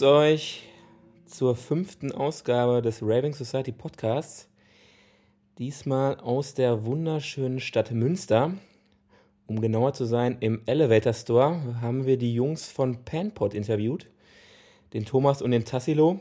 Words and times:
Grüß 0.00 0.08
euch 0.08 0.62
zur 1.26 1.54
fünften 1.54 2.10
Ausgabe 2.10 2.80
des 2.80 3.02
Raving 3.02 3.34
Society 3.34 3.70
Podcasts. 3.70 4.48
Diesmal 5.58 6.18
aus 6.20 6.54
der 6.54 6.86
wunderschönen 6.86 7.60
Stadt 7.60 7.90
Münster. 7.90 8.54
Um 9.46 9.60
genauer 9.60 9.92
zu 9.92 10.06
sein, 10.06 10.38
im 10.40 10.62
Elevator 10.64 11.12
Store 11.12 11.82
haben 11.82 12.06
wir 12.06 12.16
die 12.16 12.32
Jungs 12.32 12.72
von 12.72 13.04
Panpot 13.04 13.52
interviewt. 13.52 14.06
Den 14.94 15.04
Thomas 15.04 15.42
und 15.42 15.50
den 15.50 15.66
Tassilo. 15.66 16.18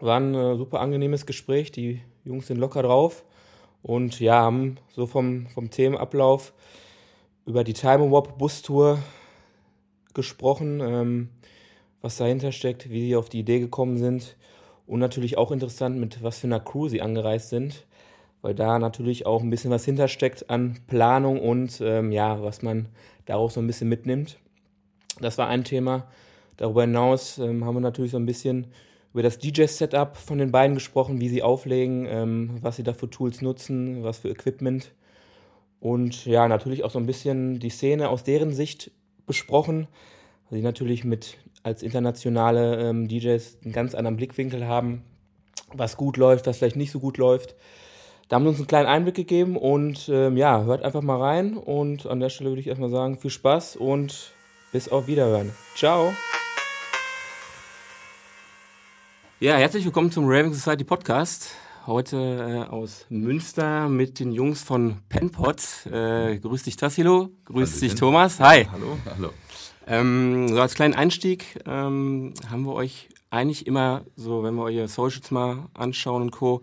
War 0.00 0.20
ein 0.20 0.34
äh, 0.34 0.56
super 0.58 0.80
angenehmes 0.80 1.24
Gespräch. 1.24 1.72
Die 1.72 2.02
Jungs 2.24 2.48
sind 2.48 2.58
locker 2.58 2.82
drauf. 2.82 3.24
Und 3.80 4.20
ja, 4.20 4.42
haben 4.42 4.76
so 4.90 5.06
vom, 5.06 5.46
vom 5.46 5.70
Themenablauf 5.70 6.52
über 7.46 7.64
die 7.64 7.72
Time 7.72 8.10
Warp 8.10 8.36
Bustour 8.36 8.98
gesprochen, 10.12 10.80
ähm, 10.80 11.28
was 12.00 12.16
dahinter 12.16 12.52
steckt, 12.52 12.90
wie 12.90 13.06
sie 13.06 13.16
auf 13.16 13.28
die 13.28 13.40
Idee 13.40 13.60
gekommen 13.60 13.98
sind 13.98 14.36
und 14.86 15.00
natürlich 15.00 15.36
auch 15.36 15.50
interessant, 15.50 15.98
mit 15.98 16.22
was 16.22 16.38
für 16.38 16.46
einer 16.46 16.60
Crew 16.60 16.88
sie 16.88 17.02
angereist 17.02 17.50
sind, 17.50 17.86
weil 18.40 18.54
da 18.54 18.78
natürlich 18.78 19.26
auch 19.26 19.42
ein 19.42 19.50
bisschen 19.50 19.70
was 19.70 19.84
hintersteckt 19.84 20.48
an 20.48 20.78
Planung 20.86 21.40
und 21.40 21.80
ähm, 21.82 22.12
ja, 22.12 22.42
was 22.42 22.62
man 22.62 22.88
daraus 23.26 23.54
so 23.54 23.60
ein 23.60 23.66
bisschen 23.66 23.88
mitnimmt. 23.88 24.38
Das 25.20 25.38
war 25.38 25.48
ein 25.48 25.64
Thema. 25.64 26.06
Darüber 26.56 26.82
hinaus 26.82 27.38
ähm, 27.38 27.64
haben 27.64 27.74
wir 27.74 27.80
natürlich 27.80 28.12
so 28.12 28.18
ein 28.18 28.26
bisschen 28.26 28.68
über 29.12 29.22
das 29.22 29.38
DJ-Setup 29.38 30.16
von 30.16 30.38
den 30.38 30.52
beiden 30.52 30.74
gesprochen, 30.74 31.20
wie 31.20 31.28
sie 31.28 31.42
auflegen, 31.42 32.06
ähm, 32.08 32.58
was 32.60 32.76
sie 32.76 32.82
da 32.82 32.92
für 32.92 33.10
Tools 33.10 33.42
nutzen, 33.42 34.02
was 34.02 34.18
für 34.18 34.30
Equipment. 34.30 34.92
Und 35.80 36.24
ja, 36.26 36.48
natürlich 36.48 36.84
auch 36.84 36.90
so 36.90 36.98
ein 36.98 37.06
bisschen 37.06 37.58
die 37.58 37.70
Szene 37.70 38.08
aus 38.08 38.24
deren 38.24 38.52
Sicht 38.52 38.90
besprochen, 39.26 39.86
weil 40.48 40.58
sie 40.58 40.64
natürlich 40.64 41.04
mit 41.04 41.36
als 41.68 41.82
internationale 41.82 42.80
ähm, 42.80 43.08
DJs 43.08 43.58
einen 43.62 43.72
ganz 43.74 43.94
anderen 43.94 44.16
Blickwinkel 44.16 44.66
haben, 44.66 45.02
was 45.74 45.98
gut 45.98 46.16
läuft, 46.16 46.46
was 46.46 46.56
vielleicht 46.56 46.76
nicht 46.76 46.90
so 46.90 46.98
gut 46.98 47.18
läuft. 47.18 47.54
Da 48.28 48.36
haben 48.36 48.44
sie 48.44 48.48
uns 48.48 48.58
einen 48.58 48.66
kleinen 48.66 48.88
Einblick 48.88 49.14
gegeben 49.14 49.56
und 49.56 50.08
ähm, 50.08 50.36
ja, 50.36 50.62
hört 50.64 50.82
einfach 50.82 51.02
mal 51.02 51.20
rein. 51.20 51.56
Und 51.58 52.06
an 52.06 52.20
der 52.20 52.30
Stelle 52.30 52.50
würde 52.50 52.60
ich 52.60 52.66
erstmal 52.66 52.90
sagen, 52.90 53.18
viel 53.18 53.30
Spaß 53.30 53.76
und 53.76 54.32
bis 54.72 54.88
auf 54.88 55.06
Wiederhören. 55.06 55.52
Ciao! 55.76 56.12
Ja, 59.40 59.56
herzlich 59.56 59.84
willkommen 59.84 60.10
zum 60.10 60.24
Raving 60.26 60.52
Society 60.52 60.84
Podcast. 60.84 61.50
Heute 61.86 62.16
äh, 62.16 62.70
aus 62.70 63.06
Münster 63.08 63.88
mit 63.88 64.20
den 64.20 64.32
Jungs 64.32 64.62
von 64.62 64.96
Penpot. 65.08 65.86
Äh, 65.86 66.38
grüß 66.38 66.62
dich 66.64 66.76
Tassilo, 66.76 67.30
grüß 67.44 67.70
Hallöchen. 67.70 67.80
dich 67.80 67.94
Thomas. 67.94 68.40
Hi. 68.40 68.66
Hallo, 68.72 68.98
hallo. 69.14 69.30
Ähm, 69.88 70.48
so 70.48 70.60
als 70.60 70.74
kleinen 70.74 70.94
Einstieg 70.94 71.58
ähm, 71.66 72.34
haben 72.50 72.64
wir 72.64 72.74
euch 72.74 73.08
eigentlich 73.30 73.66
immer 73.66 74.02
so, 74.16 74.42
wenn 74.42 74.54
wir 74.54 74.64
eure 74.64 74.88
Socials 74.88 75.30
mal 75.30 75.68
anschauen 75.74 76.22
und 76.22 76.30
Co., 76.30 76.62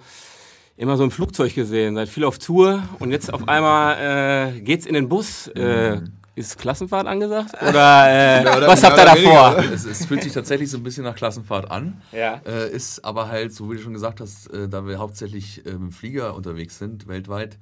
immer 0.78 0.98
so 0.98 1.04
im 1.04 1.12
Flugzeug 1.12 1.56
gesehen. 1.56 1.96
Seid 1.96 2.10
viel 2.10 2.26
auf 2.26 2.38
Tour 2.38 2.84
und 3.00 3.12
jetzt 3.12 3.34
auf 3.34 3.48
einmal 3.48 4.54
äh, 4.56 4.60
geht's 4.60 4.86
in 4.86 4.94
den 4.94 5.10
Bus. 5.10 5.48
Äh. 5.48 6.02
Ist 6.38 6.60
Klassenfahrt 6.60 7.08
angesagt? 7.08 7.54
Oder, 7.62 8.10
äh, 8.10 8.44
ja, 8.44 8.58
oder 8.58 8.68
was 8.68 8.84
habt 8.84 8.98
ihr 8.98 9.06
davor? 9.06 9.58
Es, 9.74 9.86
es, 9.86 10.06
fühlt 10.06 10.22
sich 10.22 10.34
tatsächlich 10.34 10.70
so 10.70 10.76
ein 10.76 10.84
bisschen 10.84 11.06
nach 11.06 11.16
Klassenfahrt 11.16 11.72
an. 11.72 12.02
Ja. 12.12 12.42
Äh, 12.46 12.72
ist 12.72 13.06
aber 13.06 13.30
halt, 13.30 13.54
so 13.54 13.72
wie 13.72 13.78
du 13.78 13.82
schon 13.82 13.94
gesagt 13.94 14.20
hast, 14.20 14.48
äh, 14.48 14.68
da 14.68 14.86
wir 14.86 15.00
hauptsächlich 15.00 15.62
mit 15.64 15.74
dem 15.76 15.92
Flieger 15.94 16.36
unterwegs 16.36 16.78
sind, 16.78 17.08
weltweit, 17.08 17.58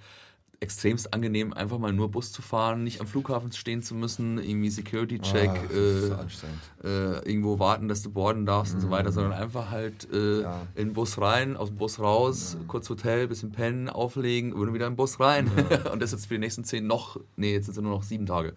extremst 0.64 1.14
angenehm, 1.14 1.54
einfach 1.54 1.78
mal 1.78 1.94
nur 1.94 2.10
Bus 2.10 2.32
zu 2.32 2.42
fahren, 2.42 2.84
nicht 2.84 3.02
am 3.02 3.08
Flughafen 3.08 3.52
stehen 3.52 3.84
zu 3.84 3.94
müssen, 3.94 4.40
irgendwie 4.40 4.70
Security-Check, 4.70 5.52
oh, 5.70 5.76
äh, 5.76 6.88
äh, 6.88 7.30
irgendwo 7.30 7.60
warten, 7.60 7.88
dass 7.88 8.02
du 8.02 8.10
boarden 8.10 8.46
darfst 8.46 8.74
mhm. 8.74 8.80
und 8.80 8.82
so 8.82 8.90
weiter, 8.90 9.10
mhm. 9.10 9.14
sondern 9.14 9.34
einfach 9.34 9.70
halt 9.70 10.08
äh, 10.12 10.42
ja. 10.42 10.62
in 10.76 10.88
den 10.88 10.94
Bus 10.94 11.22
rein, 11.22 11.56
aus 11.56 11.68
dem 11.70 11.78
Bus 11.78 12.00
raus, 12.00 12.58
ja. 12.58 12.66
kurz 12.68 12.90
Hotel, 12.90 13.28
bisschen 13.28 13.52
pennen, 13.52 13.90
auflegen 13.90 14.54
und 14.54 14.74
wieder 14.74 14.88
in 14.88 14.94
den 14.94 14.98
Bus 14.98 15.20
rein. 15.20 15.52
Ja. 15.70 15.92
und 15.92 16.02
das 16.02 16.12
jetzt 16.12 16.26
für 16.26 16.36
die 16.36 16.40
nächsten 16.40 16.64
zehn 16.64 16.88
noch, 16.88 17.20
nee, 17.36 17.54
jetzt 17.54 17.66
sind 17.66 17.78
es 17.78 17.82
nur 17.82 17.92
noch 17.92 18.04
sieben 18.04 18.26
Tage. 18.26 18.54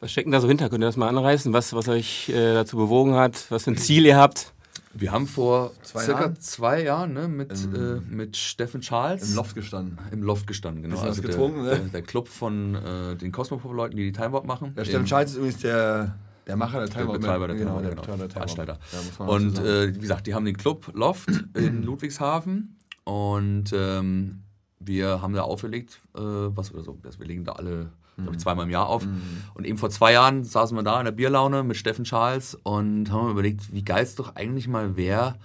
Was 0.00 0.12
steckt 0.12 0.26
denn 0.26 0.32
da 0.32 0.40
so 0.40 0.48
hinter? 0.48 0.68
Könnt 0.68 0.82
ihr 0.82 0.86
das 0.86 0.96
mal 0.96 1.08
anreißen? 1.08 1.52
Was, 1.52 1.72
was 1.72 1.88
euch 1.88 2.28
äh, 2.28 2.54
dazu 2.54 2.76
bewogen 2.76 3.14
hat? 3.14 3.46
Was 3.50 3.64
für 3.64 3.70
ein 3.70 3.76
Ziel 3.76 4.04
ihr 4.04 4.16
habt? 4.16 4.52
Wir 4.94 5.12
haben 5.12 5.26
vor 5.26 5.72
zwei 5.82 6.04
circa 6.04 6.20
Jahren? 6.20 6.40
zwei 6.40 6.82
Jahren 6.82 7.12
ne, 7.14 7.28
mit, 7.28 7.52
äh, 7.52 8.00
mit 8.08 8.36
Steffen 8.36 8.80
Charles 8.80 9.30
im 9.30 9.36
Loft 9.36 9.54
gestanden. 9.54 9.98
Im 10.10 10.22
Loft 10.22 10.46
gestanden, 10.46 10.82
genau. 10.82 11.00
Also 11.00 11.22
getrunken, 11.22 11.64
der, 11.64 11.74
ne? 11.74 11.80
der, 11.80 11.88
der, 11.88 12.02
Club 12.02 12.28
von 12.28 12.74
äh, 12.74 13.16
den 13.16 13.32
Cosmopop-Leuten, 13.32 13.96
die 13.96 14.04
die 14.04 14.12
Time 14.12 14.32
Warp 14.32 14.44
machen. 14.44 14.74
Ja, 14.76 14.84
Steffen 14.84 15.06
Charles 15.06 15.30
ist 15.30 15.36
übrigens 15.36 15.58
der, 15.58 16.16
der 16.46 16.56
Macher 16.56 16.80
der 16.80 16.90
Time 16.90 17.08
Warp. 17.08 17.14
Der 17.14 17.18
Betreiber 17.20 17.48
der 17.48 17.56
Time 17.56 17.70
Warp, 17.70 17.82
genau, 17.82 18.16
genau. 18.16 18.28
Veranstalter. 18.28 18.78
Ja, 19.18 19.24
und 19.24 19.58
äh, 19.58 19.94
wie 19.94 19.98
gesagt, 19.98 20.26
die 20.26 20.34
haben 20.34 20.44
den 20.44 20.56
Club 20.56 20.90
Loft 20.94 21.30
in 21.54 21.82
Ludwigshafen 21.84 22.76
und 23.04 23.72
ähm, 23.72 24.42
wir 24.78 25.22
haben 25.22 25.32
da 25.32 25.42
aufgelegt, 25.42 26.00
äh, 26.14 26.20
was 26.20 26.72
oder 26.72 26.82
so, 26.82 26.98
wir 27.02 27.26
legen 27.26 27.44
da 27.44 27.52
alle 27.52 27.92
glaube 28.16 28.30
ich, 28.30 28.36
mhm. 28.36 28.42
zweimal 28.42 28.66
im 28.66 28.70
Jahr 28.70 28.88
auf. 28.88 29.04
Mhm. 29.04 29.22
Und 29.54 29.66
eben 29.66 29.78
vor 29.78 29.90
zwei 29.90 30.12
Jahren 30.12 30.44
saßen 30.44 30.76
wir 30.76 30.82
da 30.82 30.98
in 30.98 31.04
der 31.04 31.12
Bierlaune 31.12 31.62
mit 31.62 31.76
Steffen 31.76 32.04
Charles 32.04 32.54
und 32.62 33.10
haben 33.10 33.30
überlegt, 33.30 33.72
wie 33.72 33.84
geil 33.84 34.02
es 34.02 34.14
doch 34.14 34.36
eigentlich 34.36 34.68
mal 34.68 34.96
wäre, 34.96 35.36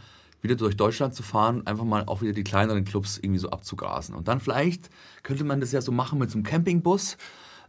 wieder 0.42 0.56
durch 0.56 0.78
Deutschland 0.78 1.16
zu 1.16 1.24
fahren, 1.24 1.66
einfach 1.66 1.86
mal 1.86 2.04
auch 2.06 2.22
wieder 2.22 2.34
die 2.34 2.44
kleineren 2.44 2.86
Clubs 2.86 3.18
irgendwie 3.18 3.40
so 3.40 3.50
abzugrasen. 3.50 4.16
Und 4.16 4.28
dann 4.28 4.40
vielleicht 4.40 4.90
könnte 5.24 5.44
man 5.44 5.60
das 5.60 5.72
ja 5.72 5.82
so 5.82 5.92
machen 5.92 6.20
mit 6.20 6.30
so 6.30 6.38
einem 6.38 6.44
Campingbus. 6.44 7.18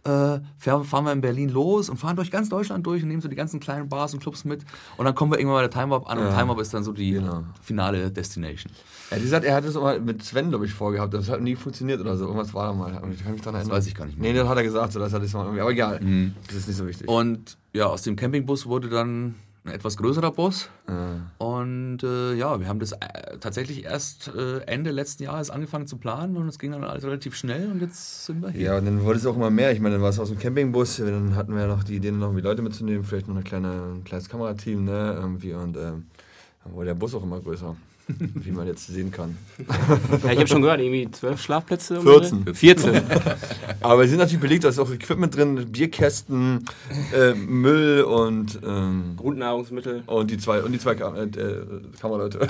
Äh, 0.04 0.40
fahren 0.58 1.04
wir 1.04 1.12
in 1.12 1.20
Berlin 1.20 1.48
los 1.50 1.88
und 1.88 1.96
fahren 1.96 2.16
durch 2.16 2.30
ganz 2.30 2.48
Deutschland 2.48 2.86
durch 2.86 3.02
und 3.02 3.08
nehmen 3.08 3.20
so 3.20 3.28
die 3.28 3.36
ganzen 3.36 3.60
kleinen 3.60 3.88
Bars 3.88 4.14
und 4.14 4.20
Clubs 4.20 4.44
mit. 4.44 4.64
Und 4.96 5.04
dann 5.04 5.14
kommen 5.14 5.32
wir 5.32 5.38
irgendwann 5.38 5.58
bei 5.58 5.68
der 5.68 5.70
Time 5.70 5.90
Warp 5.90 6.08
an 6.08 6.18
ja. 6.18 6.28
und 6.28 6.34
Time 6.34 6.48
Warp 6.48 6.60
ist 6.60 6.72
dann 6.72 6.84
so 6.84 6.92
die 6.92 7.12
genau. 7.12 7.44
finale 7.60 8.10
Destination. 8.10 8.72
Er 9.10 9.16
hat 9.16 9.22
gesagt, 9.22 9.44
er 9.44 9.54
hat 9.54 9.64
es 9.64 9.74
mal 9.74 10.00
mit 10.00 10.22
Sven, 10.22 10.50
glaube 10.50 10.66
ich, 10.66 10.72
vorgehabt. 10.72 11.14
Das 11.14 11.28
hat 11.28 11.40
nie 11.40 11.56
funktioniert 11.56 12.00
oder 12.00 12.16
so. 12.16 12.26
Irgendwas 12.26 12.52
war 12.54 12.68
da 12.68 12.72
mal. 12.74 12.90
Ich 13.12 13.22
kann 13.22 13.32
mich 13.32 13.40
daran 13.40 13.56
erinnern. 13.56 13.70
Das 13.70 13.70
weiß 13.70 13.86
ich 13.86 13.94
gar 13.94 14.04
nicht 14.04 14.18
mehr. 14.18 14.32
Nee, 14.32 14.38
das 14.38 14.48
hat 14.48 14.56
er 14.56 14.62
gesagt. 14.62 14.92
So, 14.92 15.00
das 15.00 15.12
hat 15.12 15.22
mal 15.32 15.44
irgendwie. 15.44 15.60
Aber 15.60 15.70
egal. 15.70 16.00
Mhm. 16.00 16.34
Das 16.46 16.56
ist 16.56 16.68
nicht 16.68 16.76
so 16.76 16.86
wichtig. 16.86 17.08
Und 17.08 17.56
ja, 17.72 17.86
aus 17.86 18.02
dem 18.02 18.16
Campingbus 18.16 18.66
wurde 18.66 18.88
dann 18.88 19.34
ein 19.68 19.74
etwas 19.74 19.96
größerer 19.96 20.32
Bus. 20.32 20.68
Mhm. 20.86 21.26
Und 21.38 22.02
äh, 22.02 22.34
ja, 22.34 22.58
wir 22.60 22.68
haben 22.68 22.80
das 22.80 22.92
äh, 22.92 23.38
tatsächlich 23.40 23.84
erst 23.84 24.28
äh, 24.34 24.58
Ende 24.60 24.90
letzten 24.90 25.24
Jahres 25.24 25.50
angefangen 25.50 25.86
zu 25.86 25.98
planen 25.98 26.36
und 26.36 26.48
es 26.48 26.58
ging 26.58 26.72
dann 26.72 26.84
alles 26.84 27.04
relativ 27.04 27.36
schnell 27.36 27.70
und 27.70 27.80
jetzt 27.80 28.26
sind 28.26 28.42
wir 28.42 28.50
hier. 28.50 28.62
Ja, 28.62 28.78
und 28.78 28.86
dann 28.86 29.02
wurde 29.04 29.18
es 29.18 29.26
auch 29.26 29.36
immer 29.36 29.50
mehr. 29.50 29.72
Ich 29.72 29.80
meine, 29.80 29.96
dann 29.96 30.02
war 30.02 30.10
es 30.10 30.18
aus 30.18 30.28
dem 30.28 30.38
Campingbus, 30.38 30.96
dann 30.96 31.36
hatten 31.36 31.54
wir 31.54 31.62
ja 31.62 31.66
noch 31.68 31.84
die 31.84 31.96
Idee, 31.96 32.10
noch 32.10 32.28
irgendwie 32.28 32.42
Leute 32.42 32.62
mitzunehmen, 32.62 33.04
vielleicht 33.04 33.28
noch 33.28 33.34
eine 33.34 33.44
kleine, 33.44 33.94
ein 33.96 34.04
kleines 34.04 34.28
Kamerateam, 34.28 34.84
ne, 34.84 35.16
irgendwie 35.18 35.52
und 35.52 35.76
ähm, 35.76 36.06
dann 36.64 36.72
wurde 36.72 36.86
der 36.86 36.94
Bus 36.94 37.14
auch 37.14 37.22
immer 37.22 37.40
größer. 37.40 37.76
wie 38.18 38.50
man 38.50 38.66
jetzt 38.66 38.86
sehen 38.86 39.10
kann. 39.10 39.36
Ja, 40.24 40.32
ich 40.32 40.38
habe 40.38 40.46
schon 40.46 40.62
gehört, 40.62 40.80
irgendwie 40.80 41.10
zwölf 41.10 41.42
Schlafplätze. 41.42 42.00
14. 42.00 42.54
14. 42.54 43.02
Aber 43.80 44.04
es 44.04 44.10
sind 44.10 44.18
natürlich 44.18 44.40
belegt, 44.40 44.64
da 44.64 44.70
ist 44.70 44.78
auch 44.78 44.90
Equipment 44.90 45.36
drin, 45.36 45.70
Bierkästen, 45.70 46.64
äh, 47.14 47.34
Müll 47.34 48.02
und 48.02 48.58
ähm, 48.66 49.14
Grundnahrungsmittel. 49.16 50.04
Und 50.06 50.30
die 50.30 50.38
zwei, 50.38 50.62
und 50.62 50.72
die 50.72 50.78
zwei 50.78 50.94
Kam 50.94 51.16
äh, 51.16 51.24
äh 51.24 51.66
Kameraleute. 52.00 52.40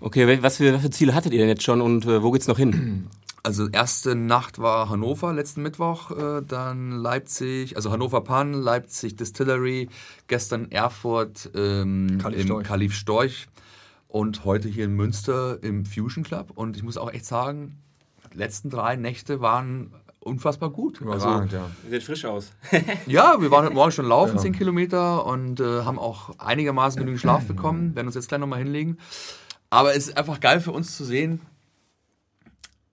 okay, 0.00 0.42
was 0.42 0.56
für, 0.56 0.72
was 0.74 0.82
für 0.82 0.90
Ziele 0.90 1.14
hattet 1.14 1.32
ihr 1.32 1.38
denn 1.38 1.48
jetzt 1.48 1.62
schon 1.62 1.80
und 1.80 2.06
äh, 2.06 2.22
wo 2.22 2.30
geht's 2.30 2.48
noch 2.48 2.58
hin? 2.58 3.08
Also 3.44 3.68
erste 3.68 4.14
Nacht 4.14 4.58
war 4.58 4.88
Hannover 4.88 5.34
letzten 5.34 5.60
Mittwoch, 5.60 6.10
äh, 6.12 6.40
dann 6.40 6.92
Leipzig, 6.92 7.76
also 7.76 7.92
Hannover 7.92 8.22
Pan, 8.22 8.54
Leipzig 8.54 9.16
Distillery, 9.16 9.90
gestern 10.28 10.72
Erfurt 10.72 11.50
ähm, 11.54 12.16
Kalif 12.22 12.40
im 12.40 12.46
Storch. 12.46 12.66
Kalif 12.66 12.94
Storch 12.94 13.48
und 14.08 14.46
heute 14.46 14.68
hier 14.68 14.86
in 14.86 14.94
Münster 14.94 15.62
im 15.62 15.84
Fusion 15.84 16.24
Club. 16.24 16.52
Und 16.54 16.78
ich 16.78 16.82
muss 16.82 16.96
auch 16.96 17.12
echt 17.12 17.26
sagen, 17.26 17.76
die 18.32 18.38
letzten 18.38 18.70
drei 18.70 18.96
Nächte 18.96 19.42
waren 19.42 19.92
unfassbar 20.20 20.70
gut. 20.70 21.02
Also, 21.06 21.28
ja. 21.28 21.46
Sieht 21.90 22.02
frisch 22.02 22.24
aus. 22.24 22.50
ja, 23.06 23.36
wir 23.42 23.50
waren 23.50 23.66
heute 23.66 23.74
Morgen 23.74 23.92
schon 23.92 24.06
laufen, 24.06 24.36
ja. 24.36 24.40
10 24.42 24.54
Kilometer 24.54 25.26
und 25.26 25.60
äh, 25.60 25.82
haben 25.82 25.98
auch 25.98 26.30
einigermaßen 26.38 26.98
genügend 26.98 27.20
Schlaf 27.20 27.44
bekommen. 27.44 27.94
Werden 27.94 28.06
uns 28.06 28.14
jetzt 28.14 28.28
gleich 28.28 28.40
nochmal 28.40 28.60
hinlegen. 28.60 28.96
Aber 29.68 29.94
es 29.94 30.08
ist 30.08 30.16
einfach 30.16 30.40
geil 30.40 30.60
für 30.60 30.72
uns 30.72 30.96
zu 30.96 31.04
sehen, 31.04 31.40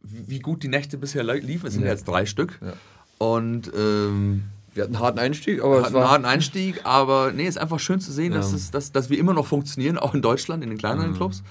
wie 0.03 0.39
gut 0.39 0.63
die 0.63 0.67
Nächte 0.67 0.97
bisher 0.97 1.23
liefen. 1.23 1.67
Es 1.67 1.73
sind 1.73 1.83
ja. 1.83 1.89
jetzt 1.89 2.07
drei 2.07 2.25
Stück. 2.25 2.59
Ja. 2.61 2.73
Und 3.17 3.71
ähm, 3.75 4.45
wir 4.73 4.83
hatten 4.83 4.95
einen 4.95 5.03
harten 5.03 5.19
Einstieg, 5.19 5.63
aber 5.63 5.83
hatten 5.83 5.95
einen 5.95 6.09
harten 6.09 6.25
Einstieg, 6.25 6.81
aber 6.85 7.31
nee, 7.33 7.45
ist 7.45 7.57
einfach 7.57 7.79
schön 7.79 7.99
zu 7.99 8.11
sehen, 8.11 8.31
ja. 8.31 8.37
dass, 8.39 8.53
es, 8.53 8.71
dass, 8.71 8.91
dass 8.91 9.09
wir 9.09 9.19
immer 9.19 9.33
noch 9.33 9.45
funktionieren, 9.45 9.97
auch 9.97 10.13
in 10.13 10.21
Deutschland, 10.21 10.63
in 10.63 10.69
den 10.69 10.77
kleineren 10.77 11.11
mhm. 11.11 11.15
Clubs. 11.15 11.43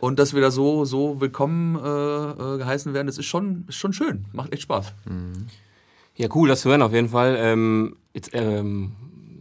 Und 0.00 0.18
dass 0.18 0.32
wir 0.32 0.40
da 0.40 0.50
so, 0.50 0.84
so 0.84 1.20
willkommen 1.20 1.76
äh, 1.76 2.54
äh, 2.54 2.58
geheißen 2.58 2.94
werden, 2.94 3.08
das 3.08 3.18
ist 3.18 3.26
schon, 3.26 3.64
ist 3.68 3.76
schon 3.76 3.92
schön. 3.92 4.26
Macht 4.32 4.52
echt 4.52 4.62
Spaß. 4.62 4.92
Mhm. 5.06 5.46
Ja, 6.14 6.28
cool, 6.34 6.48
das 6.48 6.60
zu 6.60 6.70
hören 6.70 6.82
auf 6.82 6.92
jeden 6.92 7.08
Fall. 7.08 7.36
Ähm, 7.38 7.96
jetzt 8.12 8.30
ähm, 8.32 8.92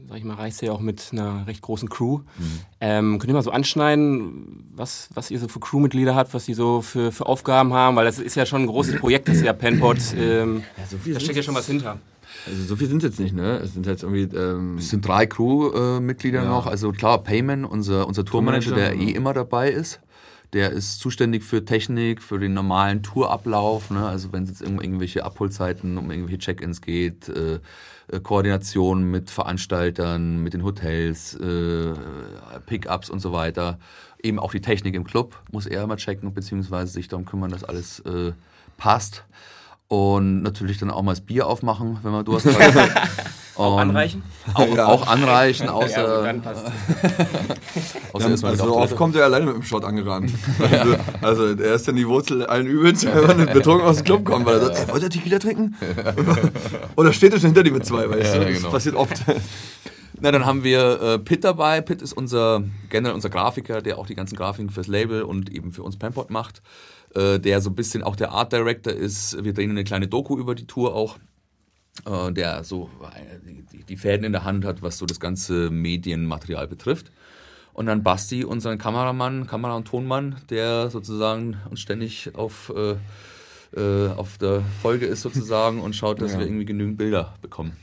sag 0.08 0.18
ich 0.18 0.24
mal, 0.24 0.36
reist 0.36 0.62
ihr 0.62 0.68
ja 0.68 0.74
auch 0.74 0.80
mit 0.80 1.10
einer 1.12 1.46
recht 1.48 1.62
großen 1.62 1.90
Crew. 1.90 2.20
Mhm. 2.38 2.60
Ähm, 2.80 3.20
könnt 3.20 3.30
ihr 3.30 3.34
mal 3.34 3.42
so 3.42 3.52
anschneiden, 3.52 4.66
was, 4.74 5.10
was 5.14 5.32
ihr 5.32 5.40
so 5.40 5.48
für 5.48 5.60
Crewmitglieder 5.60 6.16
habt, 6.16 6.34
was 6.34 6.46
die 6.46 6.54
so 6.54 6.82
für, 6.82 7.12
für 7.12 7.26
Aufgaben 7.26 7.74
haben? 7.74 7.96
Weil 7.96 8.06
das 8.06 8.20
ist 8.20 8.36
ja 8.36 8.46
schon 8.46 8.64
ein 8.64 8.68
großes 8.68 9.00
Projekt, 9.00 9.28
das 9.28 9.38
ist 9.38 9.44
ja 9.44 9.54
Penpot. 9.54 9.98
Ähm, 10.18 10.64
ja, 10.78 10.86
so 10.86 10.98
da 11.14 11.20
steckt 11.20 11.38
ja 11.38 11.44
schon 11.44 11.56
was 11.56 11.68
hinter. 11.68 12.00
Also 12.46 12.64
so 12.64 12.76
viel 12.76 12.88
sind 12.88 13.04
es 13.04 13.04
jetzt 13.04 13.20
nicht, 13.20 13.36
ne? 13.36 13.58
Es 13.58 13.74
sind 13.74 13.86
jetzt 13.86 14.04
irgendwie. 14.04 14.36
Ähm 14.36 14.78
es 14.78 14.90
sind 14.90 15.06
drei 15.06 15.26
Crew-Mitglieder 15.26 16.44
ja. 16.44 16.50
noch. 16.50 16.66
Also 16.66 16.92
klar, 16.92 17.24
Payman, 17.24 17.66
unser, 17.66 18.08
unser 18.08 18.24
Tourmanager, 18.24 18.76
der 18.76 18.96
eh 18.96 19.12
immer 19.12 19.34
dabei 19.34 19.70
ist. 19.70 20.00
Der 20.54 20.72
ist 20.72 21.00
zuständig 21.00 21.44
für 21.44 21.66
Technik, 21.66 22.22
für 22.22 22.40
den 22.40 22.54
normalen 22.54 23.04
Tourablauf. 23.04 23.90
Ne? 23.90 24.08
Also 24.08 24.32
wenn 24.32 24.44
es 24.44 24.50
jetzt 24.50 24.62
um 24.62 24.80
irgendwelche 24.82 25.26
Abholzeiten, 25.26 25.98
um 25.98 26.10
irgendwelche 26.10 26.40
Check-ins 26.40 26.82
geht, 26.82 27.28
äh, 27.30 27.60
äh, 28.10 28.20
Koordination 28.22 29.04
mit 29.04 29.30
Veranstaltern, 29.30 30.42
mit 30.42 30.54
den 30.54 30.64
Hotels, 30.64 31.36
äh, 31.36 31.94
Pickups 32.66 33.10
und 33.10 33.20
so 33.20 33.34
weiter. 33.34 33.80
Eben 34.24 34.40
auch 34.40 34.52
die 34.52 34.62
Technik 34.62 34.96
im 34.96 35.04
Club 35.04 35.38
muss 35.52 35.66
er 35.66 35.84
immer 35.84 35.98
checken, 35.98 36.34
beziehungsweise 36.34 36.92
sich 36.92 37.08
darum 37.08 37.26
kümmern, 37.26 37.52
dass 37.52 37.64
alles 37.64 38.00
äh, 38.02 38.32
passt. 38.78 39.26
Und 39.90 40.42
natürlich 40.42 40.78
dann 40.78 40.92
auch 40.92 41.02
mal 41.02 41.12
das 41.14 41.22
Bier 41.22 41.48
aufmachen, 41.48 42.00
wenn 42.04 42.12
man 42.12 42.26
Durst 42.26 42.46
hat. 42.46 42.90
auch 43.58 43.78
anreichen? 43.78 44.24
Auch, 44.54 44.76
ja. 44.76 44.86
auch 44.86 45.08
anreichen, 45.08 45.70
außer. 45.70 46.26
Ja, 46.26 46.34
außer 48.14 48.30
ja, 48.30 48.48
also 48.50 48.78
oft 48.78 48.96
kommt 48.96 49.16
er 49.16 49.26
alleine 49.26 49.48
mit 49.48 49.56
dem 49.56 49.64
Shot 49.64 49.84
angerannt. 49.84 50.32
Also, 50.70 50.96
also, 51.22 51.64
er 51.64 51.76
ist 51.76 51.88
dann 51.88 51.96
die 51.96 52.08
Wurzel 52.08 52.46
allen 52.46 52.68
Übels, 52.68 53.06
wenn 53.06 53.26
man 53.26 53.46
betrunken 53.48 53.88
aus 53.88 53.98
dem 53.98 54.06
Club 54.06 54.26
kommt, 54.26 54.46
weil 54.46 54.56
er 54.56 54.66
sagt, 54.66 54.80
ey, 54.80 54.94
wollt 54.94 55.04
ihr 55.04 55.10
Tequila 55.10 55.40
trinken? 55.40 55.76
Oder 56.96 57.14
steht 57.14 57.34
er 57.34 57.40
schon 57.40 57.48
hinter 57.48 57.64
dir 57.64 57.72
mit 57.72 57.86
zwei, 57.86 58.10
weißt 58.10 58.36
du? 58.36 58.40
Das 58.40 58.58
genau. 58.58 58.70
passiert 58.70 58.96
oft. 58.96 59.24
Na, 60.20 60.32
dann 60.32 60.46
haben 60.46 60.64
wir 60.64 61.02
äh, 61.02 61.20
Pitt 61.20 61.44
dabei. 61.44 61.82
Pitt 61.82 62.02
ist 62.02 62.14
unser 62.14 62.64
generell 62.90 63.16
unser 63.16 63.30
Grafiker, 63.30 63.82
der 63.82 63.98
auch 63.98 64.08
die 64.08 64.16
ganzen 64.16 64.36
Grafiken 64.36 64.70
fürs 64.70 64.88
Label 64.88 65.24
und 65.24 65.50
eben 65.50 65.72
für 65.72 65.84
uns 65.84 65.98
Pampot 65.98 66.30
macht. 66.32 66.62
Äh, 67.16 67.40
der 67.40 67.62
so 67.62 67.70
ein 67.70 67.76
bisschen 67.76 68.04
auch 68.04 68.16
der 68.16 68.32
Art 68.32 68.52
Director 68.52 68.94
ist. 68.94 69.44
Wir 69.44 69.54
drehen 69.54 69.72
eine 69.72 69.84
kleine 69.84 70.08
Doku 70.08 70.38
über 70.38 70.56
die 70.56 70.68
Tour 70.68 70.94
auch, 70.94 71.18
äh, 72.06 72.32
der 72.32 72.64
so 72.64 72.90
die, 73.72 73.84
die, 73.84 73.98
Fäden 73.98 74.26
in 74.26 74.32
der 74.32 74.44
Hand 74.44 74.66
hat, 74.66 74.82
was 74.82 74.98
so 74.98 75.06
das 75.06 75.20
ganze 75.20 75.70
Medienmaterial 75.70 76.68
betrifft. 76.68 77.12
Und 77.74 77.86
dann 77.86 78.04
Basti, 78.04 78.44
unseren 78.44 78.78
Kameramann, 78.78 79.46
Kamera- 79.46 79.76
und 79.76 79.86
Tonmann, 79.88 80.38
der 80.50 80.90
sozusagen 80.90 81.58
uns 81.70 81.80
ständig 81.80 82.32
auf, 82.34 82.74
äh, 82.76 82.96
äh 83.80 84.10
auf 84.16 84.38
der 84.40 84.64
Folge 84.82 85.06
ist 85.06 85.22
sozusagen 85.22 85.82
und 85.82 85.96
schaut, 85.96 86.22
dass 86.22 86.34
ja. 86.34 86.40
wir 86.40 86.48
irgendwie 86.48 86.66
genügend 86.66 86.98
Bilder 86.98 87.36
bekommen. 87.42 87.78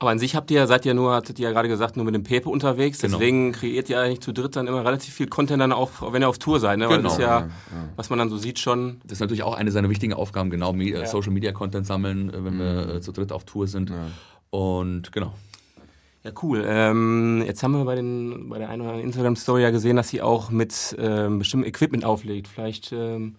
Aber 0.00 0.10
an 0.10 0.18
sich 0.18 0.34
habt 0.34 0.50
ihr, 0.50 0.66
seid 0.66 0.86
ihr 0.86 0.94
nur, 0.94 1.14
hattet 1.14 1.38
ihr 1.38 1.48
ja 1.48 1.52
gerade 1.52 1.68
gesagt, 1.68 1.96
nur 1.96 2.06
mit 2.06 2.14
dem 2.14 2.22
Pepe 2.22 2.48
unterwegs. 2.48 3.00
Genau. 3.00 3.18
Deswegen 3.18 3.52
kreiert 3.52 3.90
ihr 3.90 4.00
eigentlich 4.00 4.20
zu 4.20 4.32
dritt 4.32 4.56
dann 4.56 4.66
immer 4.66 4.82
relativ 4.82 5.12
viel 5.12 5.26
Content 5.26 5.60
dann 5.60 5.72
auch, 5.72 5.90
wenn 6.14 6.22
ihr 6.22 6.28
auf 6.28 6.38
Tour 6.38 6.58
seid. 6.58 6.78
Ne? 6.78 6.88
Weil 6.88 7.02
das 7.02 7.12
ist 7.12 7.18
ja, 7.18 7.40
ja, 7.40 7.48
was 7.96 8.08
man 8.08 8.18
dann 8.18 8.30
so 8.30 8.38
sieht 8.38 8.58
schon. 8.58 9.02
Das 9.02 9.12
ist 9.12 9.20
natürlich 9.20 9.42
auch 9.42 9.54
eine 9.54 9.70
seiner 9.70 9.90
wichtigen 9.90 10.14
Aufgaben, 10.14 10.48
genau, 10.48 10.72
ja. 10.72 11.04
Social 11.04 11.32
Media 11.32 11.52
Content 11.52 11.86
sammeln, 11.86 12.30
äh, 12.30 12.44
wenn 12.44 12.54
mhm. 12.54 12.58
wir 12.58 12.94
äh, 12.94 13.00
zu 13.02 13.12
dritt 13.12 13.30
auf 13.30 13.44
Tour 13.44 13.66
sind. 13.66 13.90
Ja. 13.90 14.06
Und 14.48 15.12
genau. 15.12 15.34
Ja, 16.24 16.30
cool. 16.42 16.64
Ähm, 16.66 17.44
jetzt 17.46 17.62
haben 17.62 17.72
wir 17.72 17.84
bei, 17.84 17.96
den, 17.96 18.48
bei 18.48 18.58
der 18.58 18.70
einen 18.70 18.80
oder 18.80 18.92
anderen 18.92 19.06
Instagram-Story 19.06 19.60
ja 19.60 19.70
gesehen, 19.70 19.96
dass 19.96 20.08
sie 20.08 20.22
auch 20.22 20.48
mit 20.48 20.96
ähm, 20.98 21.40
bestimmtem 21.40 21.68
Equipment 21.68 22.06
auflegt. 22.06 22.48
Vielleicht. 22.48 22.90
Ähm, 22.92 23.34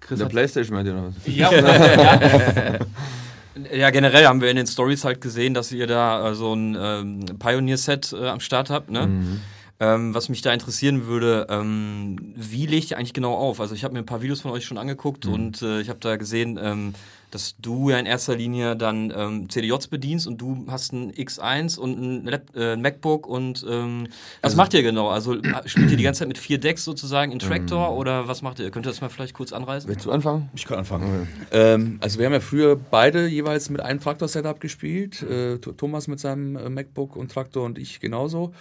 Chris 0.00 0.18
der 0.18 0.26
Playstation 0.26 0.76
meint 0.76 0.88
ihr 0.88 0.94
noch 0.94 1.04
was? 1.08 1.14
Ja, 1.24 1.50
ja. 3.72 3.90
Generell 3.90 4.26
haben 4.26 4.40
wir 4.40 4.50
in 4.50 4.56
den 4.56 4.66
Stories 4.66 5.04
halt 5.04 5.20
gesehen, 5.20 5.54
dass 5.54 5.72
ihr 5.72 5.86
da 5.86 6.30
äh, 6.30 6.34
so 6.34 6.54
ein 6.54 6.76
ähm, 6.78 7.24
Pioneer-Set 7.38 8.12
äh, 8.12 8.28
am 8.28 8.40
Start 8.40 8.70
habt. 8.70 8.90
Ne? 8.90 9.06
Mhm. 9.06 9.40
Ähm, 9.82 10.14
was 10.14 10.28
mich 10.28 10.42
da 10.42 10.52
interessieren 10.52 11.06
würde, 11.06 11.46
ähm, 11.48 12.34
wie 12.36 12.66
legt 12.66 12.90
ihr 12.90 12.98
eigentlich 12.98 13.14
genau 13.14 13.34
auf? 13.34 13.60
Also 13.60 13.74
ich 13.74 13.82
habe 13.82 13.94
mir 13.94 14.00
ein 14.00 14.06
paar 14.06 14.20
Videos 14.20 14.42
von 14.42 14.50
euch 14.50 14.66
schon 14.66 14.76
angeguckt 14.76 15.24
mhm. 15.24 15.32
und 15.32 15.62
äh, 15.62 15.80
ich 15.80 15.88
habe 15.88 16.00
da 16.00 16.16
gesehen, 16.16 16.58
ähm, 16.62 16.94
dass 17.30 17.56
du 17.58 17.90
ja 17.90 17.98
in 17.98 18.06
erster 18.06 18.36
Linie 18.36 18.76
dann 18.76 19.12
ähm, 19.14 19.48
CDJs 19.48 19.88
bedienst 19.88 20.26
und 20.26 20.38
du 20.38 20.64
hast 20.68 20.92
ein 20.92 21.12
X1 21.12 21.78
und 21.78 21.98
ein, 21.98 22.24
Lab, 22.26 22.54
äh, 22.54 22.72
ein 22.72 22.82
MacBook 22.82 23.26
und 23.26 23.64
ähm, 23.68 24.06
was 24.40 24.52
also, 24.52 24.56
macht 24.56 24.74
ihr 24.74 24.82
genau? 24.82 25.08
Also 25.08 25.36
spielt 25.66 25.90
ihr 25.90 25.96
die 25.96 26.02
ganze 26.02 26.20
Zeit 26.20 26.28
mit 26.28 26.38
vier 26.38 26.58
Decks 26.58 26.84
sozusagen 26.84 27.32
in 27.32 27.38
Tractor 27.38 27.92
mhm. 27.92 27.98
oder 27.98 28.28
was 28.28 28.42
macht 28.42 28.58
ihr? 28.58 28.70
Könnt 28.70 28.86
ihr 28.86 28.90
das 28.90 29.00
mal 29.00 29.08
vielleicht 29.08 29.34
kurz 29.34 29.52
anreißen? 29.52 29.88
Willst 29.88 30.06
du 30.06 30.10
anfangen? 30.10 30.50
Ich 30.54 30.66
kann 30.66 30.78
anfangen. 30.78 31.28
Okay. 31.50 31.72
Ähm, 31.74 31.98
also 32.00 32.18
wir 32.18 32.26
haben 32.26 32.32
ja 32.32 32.40
früher 32.40 32.76
beide 32.76 33.26
jeweils 33.26 33.70
mit 33.70 33.80
einem 33.80 34.00
Traktor-Setup 34.00 34.60
gespielt. 34.60 35.22
Äh, 35.22 35.58
Thomas 35.58 36.08
mit 36.08 36.20
seinem 36.20 36.56
äh, 36.56 36.68
MacBook 36.68 37.16
und 37.16 37.30
Traktor 37.30 37.64
und 37.64 37.78
ich 37.78 38.00
genauso. 38.00 38.52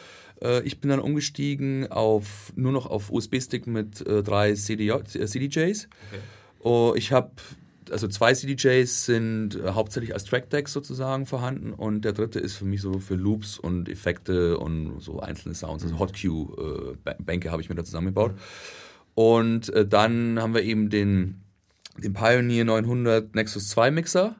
Äh, 0.41 0.61
ich 0.63 0.79
bin 0.79 0.89
dann 0.89 0.99
umgestiegen 0.99 1.91
auf 1.91 2.53
nur 2.55 2.71
noch 2.71 2.85
auf 2.85 3.11
USB-Stick 3.11 3.67
mit 3.67 4.05
äh, 4.05 4.23
drei 4.23 4.53
CDJ, 4.53 4.91
äh, 4.91 5.25
CDJs. 5.25 5.85
Okay. 5.85 6.21
Oh, 6.61 6.93
ich 6.95 7.11
habe 7.11 7.31
also 7.91 8.07
zwei 8.07 8.33
CDJs 8.33 9.05
sind 9.05 9.55
äh, 9.55 9.71
hauptsächlich 9.71 10.13
als 10.13 10.25
Trackdecks 10.25 10.73
sozusagen 10.73 11.25
vorhanden 11.25 11.73
und 11.73 12.05
der 12.05 12.13
dritte 12.13 12.39
ist 12.39 12.55
für 12.55 12.65
mich 12.65 12.81
so 12.81 12.99
für 12.99 13.15
Loops 13.15 13.57
und 13.57 13.89
Effekte 13.89 14.57
und 14.57 14.99
so 14.99 15.19
einzelne 15.19 15.55
Sounds, 15.55 15.83
also 15.83 15.99
Hot 15.99 16.13
Cue 16.19 16.95
äh, 17.05 17.13
Bänke 17.19 17.51
habe 17.51 17.61
ich 17.61 17.69
mir 17.69 17.75
da 17.75 17.83
zusammengebaut. 17.83 18.33
Und 19.15 19.69
äh, 19.73 19.85
dann 19.85 20.39
haben 20.41 20.53
wir 20.53 20.63
eben 20.63 20.89
den, 20.89 21.41
den 21.97 22.13
Pioneer 22.13 22.65
900 22.65 23.35
Nexus 23.35 23.67
2 23.69 23.91
Mixer 23.91 24.35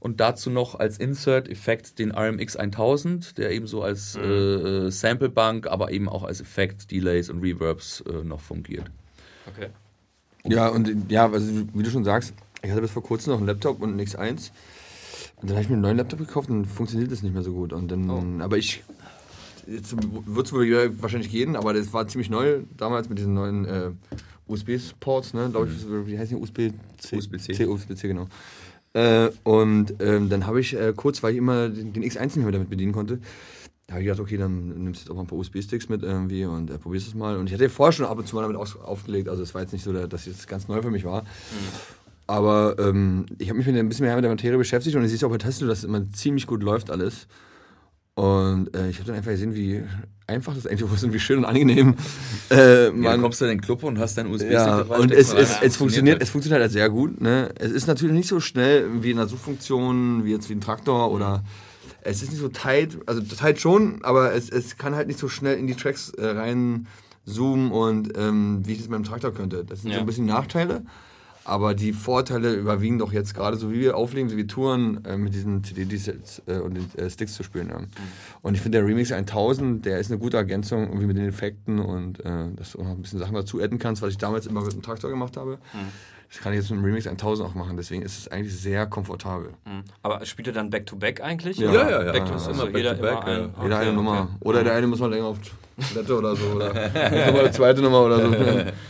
und 0.00 0.20
dazu 0.20 0.50
noch 0.50 0.74
als 0.76 0.98
Insert-Effekt 0.98 1.98
den 1.98 2.12
RMX 2.12 2.56
1000, 2.56 3.38
der 3.38 3.50
eben 3.50 3.66
so 3.66 3.82
als 3.82 4.16
mhm. 4.16 4.22
äh, 4.22 4.26
äh 4.26 4.90
Samplebank, 4.90 5.66
aber 5.66 5.90
eben 5.90 6.08
auch 6.08 6.24
als 6.24 6.40
Effekt, 6.40 6.90
Delays 6.90 7.30
und 7.30 7.42
Reverbs 7.42 8.02
äh, 8.02 8.24
noch 8.24 8.40
fungiert. 8.40 8.90
Okay. 9.46 9.68
Ja, 10.44 10.68
und 10.68 11.10
ja, 11.10 11.30
also, 11.30 11.52
wie 11.74 11.82
du 11.82 11.90
schon 11.90 12.04
sagst, 12.04 12.32
ich 12.62 12.70
hatte 12.70 12.80
bis 12.80 12.90
vor 12.90 13.02
kurzem 13.02 13.32
noch 13.32 13.38
einen 13.38 13.46
Laptop 13.46 13.80
und 13.80 13.90
einen 13.90 14.00
X1. 14.00 14.50
Und 15.40 15.50
dann 15.50 15.56
habe 15.56 15.62
ich 15.62 15.68
mir 15.68 15.74
einen 15.74 15.82
neuen 15.82 15.96
Laptop 15.96 16.18
gekauft 16.18 16.50
und 16.50 16.66
funktioniert 16.66 17.12
das 17.12 17.22
nicht 17.22 17.32
mehr 17.32 17.42
so 17.42 17.52
gut. 17.52 17.72
Und 17.72 17.90
dann, 17.90 18.10
oh. 18.10 18.42
Aber 18.42 18.58
ich, 18.58 18.82
jetzt 19.66 19.94
wird 20.26 20.46
es 20.46 20.52
wohl 20.52 21.02
wahrscheinlich 21.02 21.30
gehen, 21.30 21.54
aber 21.56 21.74
das 21.74 21.92
war 21.92 22.08
ziemlich 22.08 22.30
neu 22.30 22.60
damals 22.76 23.08
mit 23.08 23.18
diesen 23.18 23.34
neuen 23.34 23.64
äh, 23.64 23.90
USB-Ports, 24.48 25.34
ne? 25.34 25.48
Glaube 25.50 25.68
ich, 25.68 25.86
mhm. 25.86 26.06
wie 26.06 26.18
heißt 26.18 26.32
die? 26.32 26.36
USB-C? 26.36 27.16
USB-C. 27.16 27.66
USB-C, 27.66 28.08
genau. 28.08 28.28
Äh, 28.94 29.30
und 29.44 29.94
ähm, 30.00 30.28
dann 30.28 30.46
habe 30.46 30.60
ich 30.60 30.74
äh, 30.74 30.92
kurz, 30.96 31.22
weil 31.22 31.32
ich 31.32 31.38
immer 31.38 31.68
den, 31.68 31.92
den 31.92 32.02
X1 32.02 32.22
nicht 32.22 32.36
mehr 32.36 32.52
damit 32.52 32.70
bedienen 32.70 32.92
konnte, 32.92 33.20
da 33.86 33.94
habe 33.94 34.02
ich 34.02 34.06
gedacht, 34.06 34.20
okay, 34.20 34.36
dann 34.36 34.84
nimmst 34.84 35.00
du 35.00 35.04
jetzt 35.04 35.10
auch 35.10 35.14
mal 35.14 35.22
ein 35.22 35.26
paar 35.26 35.38
USB-Sticks 35.38 35.88
mit 35.88 36.02
irgendwie 36.02 36.44
und 36.44 36.70
äh, 36.70 36.78
probierst 36.78 37.08
es 37.08 37.14
mal. 37.14 37.36
Und 37.36 37.46
ich 37.46 37.54
hatte 37.54 37.70
vorher 37.70 37.92
schon 37.92 38.06
ab 38.06 38.18
und 38.18 38.26
zu 38.26 38.36
mal 38.36 38.42
damit 38.42 38.56
aufgelegt, 38.56 39.28
also 39.28 39.42
es 39.42 39.54
war 39.54 39.62
jetzt 39.62 39.72
nicht 39.72 39.84
so, 39.84 39.92
dass 39.92 40.26
es 40.26 40.46
ganz 40.46 40.68
neu 40.68 40.82
für 40.82 40.90
mich 40.90 41.04
war. 41.04 41.22
Mhm. 41.22 42.07
Aber 42.28 42.76
ähm, 42.78 43.24
ich 43.38 43.48
habe 43.48 43.56
mich 43.56 43.66
mit 43.66 43.76
ein 43.76 43.88
bisschen 43.88 44.04
mehr 44.04 44.14
mit 44.14 44.22
der 44.22 44.30
Materie 44.30 44.58
beschäftigt 44.58 44.94
und 44.94 45.02
ich 45.02 45.10
sehe 45.10 45.26
auch 45.26 45.32
bei 45.32 45.38
Testo, 45.38 45.66
dass 45.66 45.78
es 45.78 45.84
immer 45.84 46.08
ziemlich 46.12 46.46
gut 46.46 46.62
läuft 46.62 46.90
alles. 46.90 47.26
Und 48.14 48.76
äh, 48.76 48.90
ich 48.90 48.98
habe 48.98 49.06
dann 49.06 49.16
einfach 49.16 49.30
gesehen, 49.30 49.54
wie 49.54 49.82
einfach 50.26 50.54
das 50.54 50.66
eigentlich 50.66 50.92
ist 50.92 51.04
und 51.04 51.12
wie 51.14 51.20
schön 51.20 51.38
und 51.38 51.44
angenehm. 51.46 51.94
Äh, 52.50 52.90
man, 52.90 53.02
ja, 53.02 53.10
dann 53.12 53.22
kommst 53.22 53.40
du 53.40 53.44
in 53.44 53.50
den 53.50 53.60
Club 53.60 53.82
und 53.82 53.98
hast 53.98 54.16
dein 54.16 54.26
USB-Stick 54.26 54.52
ja, 54.52 54.80
Und 54.80 55.12
es, 55.12 55.32
es, 55.32 55.58
es, 55.62 55.76
funktioniert, 55.76 56.22
es 56.22 56.30
funktioniert 56.30 56.62
halt 56.62 56.72
sehr 56.72 56.90
gut. 56.90 57.20
Ne? 57.20 57.50
Es 57.58 57.70
ist 57.70 57.86
natürlich 57.86 58.14
nicht 58.14 58.28
so 58.28 58.40
schnell 58.40 59.02
wie 59.02 59.10
in 59.10 59.18
einer 59.18 59.28
Suchfunktion, 59.28 60.24
wie 60.24 60.32
jetzt 60.32 60.48
wie 60.48 60.54
ein 60.54 60.60
Traktor 60.60 61.10
oder 61.12 61.44
es 62.02 62.22
ist 62.22 62.30
nicht 62.30 62.40
so 62.40 62.48
tight, 62.48 62.98
also 63.06 63.20
tight 63.20 63.60
schon, 63.60 64.02
aber 64.02 64.34
es, 64.34 64.48
es 64.50 64.76
kann 64.76 64.94
halt 64.94 65.08
nicht 65.08 65.18
so 65.18 65.28
schnell 65.28 65.58
in 65.58 65.66
die 65.66 65.74
Tracks 65.74 66.10
äh, 66.10 66.26
rein 66.26 66.86
zoomen 67.24 67.70
und 67.70 68.16
ähm, 68.16 68.62
wie 68.64 68.72
ich 68.72 68.78
das 68.78 68.88
mit 68.88 68.98
dem 68.98 69.04
Traktor 69.04 69.32
könnte. 69.32 69.64
Das 69.64 69.82
sind 69.82 69.90
ja. 69.90 69.96
so 69.96 70.00
ein 70.00 70.06
bisschen 70.06 70.26
Nachteile. 70.26 70.82
Aber 71.48 71.74
die 71.74 71.94
Vorteile 71.94 72.52
überwiegen 72.52 72.98
doch 72.98 73.10
jetzt 73.10 73.34
gerade, 73.34 73.56
so 73.56 73.72
wie 73.72 73.80
wir 73.80 73.96
auflegen, 73.96 74.28
so 74.28 74.36
wie 74.36 74.40
wir 74.40 74.48
touren, 74.48 75.02
äh, 75.06 75.16
mit 75.16 75.32
diesen 75.32 75.64
CD-Sets 75.64 76.42
äh, 76.46 76.58
und 76.58 76.74
den 76.74 76.94
äh, 76.96 77.08
Sticks 77.08 77.32
zu 77.32 77.42
spielen. 77.42 77.70
Ja. 77.70 77.78
Mhm. 77.78 77.86
Und 78.42 78.54
ich 78.54 78.60
finde, 78.60 78.78
der 78.78 78.86
Remix 78.86 79.10
1000, 79.12 79.86
der 79.86 79.98
ist 79.98 80.10
eine 80.10 80.20
gute 80.20 80.36
Ergänzung 80.36 80.88
irgendwie 80.88 81.06
mit 81.06 81.16
den 81.16 81.26
Effekten 81.26 81.78
und 81.78 82.20
äh, 82.20 82.52
dass 82.54 82.72
du 82.72 82.80
auch 82.80 82.84
noch 82.84 82.90
ein 82.90 83.00
bisschen 83.00 83.18
Sachen 83.18 83.34
dazu 83.34 83.62
adden 83.62 83.78
kannst, 83.78 84.02
was 84.02 84.10
ich 84.10 84.18
damals 84.18 84.46
immer 84.46 84.60
mit 84.60 84.74
dem 84.74 84.82
Traktor 84.82 85.08
gemacht 85.08 85.38
habe. 85.38 85.58
Mhm. 85.72 85.78
Das 86.30 86.40
kann 86.40 86.52
ich 86.52 86.58
jetzt 86.58 86.70
mit 86.70 86.80
dem 86.80 86.84
Remix 86.84 87.06
1000 87.06 87.48
auch 87.48 87.54
machen, 87.54 87.76
deswegen 87.78 88.02
ist 88.02 88.18
es 88.18 88.28
eigentlich 88.28 88.54
sehr 88.54 88.86
komfortabel. 88.86 89.50
Mhm. 89.64 89.84
Aber 90.02 90.24
spielt 90.26 90.48
er 90.48 90.52
dann 90.52 90.68
Back-to-Back 90.68 91.20
-back 91.20 91.24
eigentlich? 91.24 91.56
Ja, 91.56 91.72
ja, 91.72 91.90
ja. 91.90 92.04
ja. 92.04 92.12
Back 92.12 92.26
to, 92.26 92.32
also 92.34 92.50
immer 92.50 92.76
jeder, 92.76 92.94
back 92.94 93.00
immer 93.00 93.26
ein, 93.26 93.44
okay, 93.46 93.62
jeder 93.62 93.78
eine 93.78 93.92
Nummer. 93.94 94.28
Oder 94.40 94.62
der 94.62 94.74
eine 94.74 94.86
muss 94.86 94.98
mal 95.00 95.10
länger 95.10 95.24
auf 95.24 95.38
Toilette 95.94 96.18
oder 96.18 96.36
so. 96.36 96.44
Oder 96.46 96.74
eine 96.94 97.50
zweite 97.50 97.80
Nummer 97.80 98.02
oder 98.02 98.20
so. 98.20 98.34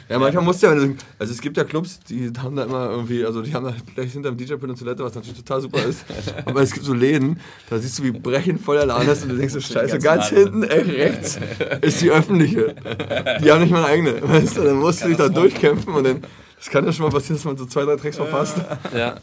Ja, 0.08 0.18
manchmal 0.18 0.42
musst 0.42 0.62
du 0.62 0.68
ja, 0.68 0.72
also 0.72 1.32
es 1.32 1.40
gibt 1.40 1.58
ja 1.58 1.64
Clubs, 1.64 2.00
die 2.00 2.32
haben 2.42 2.56
da 2.56 2.64
immer 2.64 2.88
irgendwie, 2.88 3.26
also 3.26 3.42
die 3.42 3.52
haben 3.52 3.66
da 3.66 3.74
gleich 3.94 4.10
hinter 4.10 4.30
dem 4.30 4.38
DJ-Pult 4.38 4.64
eine 4.64 4.74
Toilette, 4.74 5.04
was 5.04 5.14
natürlich 5.14 5.36
total 5.36 5.60
super 5.60 5.84
ist. 5.84 6.06
Aber 6.46 6.62
es 6.62 6.72
gibt 6.72 6.86
so 6.86 6.94
Läden, 6.94 7.38
da 7.68 7.78
siehst 7.78 7.98
du, 7.98 8.04
wie 8.04 8.12
brechen 8.12 8.58
voll 8.58 8.76
der 8.76 8.86
Laden 8.86 9.06
ist 9.06 9.24
und 9.24 9.28
du 9.28 9.36
denkst 9.36 9.52
so, 9.52 9.60
scheiße, 9.60 9.98
ganz 9.98 10.30
hinten, 10.30 10.62
ey, 10.62 10.80
rechts 10.80 11.38
ist 11.82 12.00
die 12.00 12.10
öffentliche. 12.10 12.74
Die 13.42 13.52
haben 13.52 13.60
nicht 13.60 13.70
mal 13.70 13.84
eine 13.84 13.88
eigene. 13.88 14.22
Weißt 14.22 14.56
du, 14.56 14.62
dann 14.62 14.76
musst 14.78 15.04
du 15.04 15.08
dich 15.08 15.18
da 15.18 15.28
durchkämpfen 15.28 15.92
und 15.92 16.04
dann, 16.04 16.22
das 16.58 16.70
kann 16.70 16.84
ja 16.84 16.92
schon 16.92 17.06
mal 17.06 17.12
passieren, 17.12 17.36
dass 17.36 17.44
man 17.44 17.56
so 17.56 17.66
zwei, 17.66 17.84
drei 17.84 17.96
Tracks 17.96 18.16
verpasst. 18.16 18.58
Ja. 18.94 19.16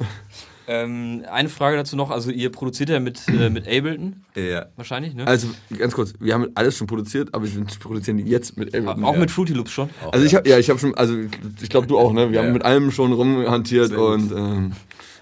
Ähm, 0.68 1.24
eine 1.32 1.50
Frage 1.50 1.78
dazu 1.78 1.96
noch, 1.96 2.10
also 2.10 2.32
ihr 2.32 2.52
produziert 2.52 2.90
ja 2.90 3.00
mit, 3.00 3.22
äh, 3.28 3.50
mit 3.50 3.68
Ableton. 3.68 4.24
Ja. 4.36 4.66
Wahrscheinlich, 4.76 5.14
ne? 5.14 5.28
Also 5.28 5.50
ganz 5.78 5.94
kurz, 5.94 6.14
wir 6.20 6.34
haben 6.34 6.48
alles 6.56 6.78
schon 6.78 6.88
produziert, 6.88 7.34
aber 7.34 7.46
wir 7.46 7.66
produzieren 7.80 8.18
jetzt 8.26 8.58
mit 8.58 8.76
Ableton. 8.76 9.04
auch 9.06 9.16
mit 9.16 9.30
Fruity 9.30 9.54
Loops 9.54 9.72
schon? 9.72 9.90
Also 10.12 10.26
ich 10.26 10.34
habe 10.34 10.50
ja, 10.50 10.58
ich 10.58 10.70
habe 10.70 10.80
schon, 10.80 10.96
also 10.96 11.16
ich 11.62 11.70
glaube 11.70 11.86
du 11.86 12.00
auch, 12.00 12.14
ne? 12.14 12.32
Wir 12.32 12.40
haben 12.40 12.52
mit 12.52 12.64
allem 12.64 12.90
schon 12.92 13.14
rumhantiert 13.14 13.92
und 13.92 14.32
ähm, 14.32 14.72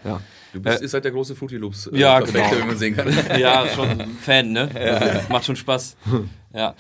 ja. 0.06 0.22
Du 0.54 0.62
bist, 0.62 0.80
äh, 0.80 0.84
ihr 0.84 0.90
seid 0.90 1.04
der 1.04 1.12
große 1.12 1.36
Fruity 1.36 1.58
Loops 1.58 1.88
äh, 1.88 1.98
ja, 1.98 2.20
genau. 2.20 2.52
wie 2.52 2.66
man 2.66 2.78
sehen 2.78 2.96
kann. 2.96 3.12
Ja, 3.40 3.68
schon 3.68 4.02
Fan, 4.22 4.52
ne? 4.52 4.70
Also, 4.74 5.22
macht 5.30 5.46
schon 5.46 5.56
Spaß. 5.56 5.98
Ja. 6.54 6.76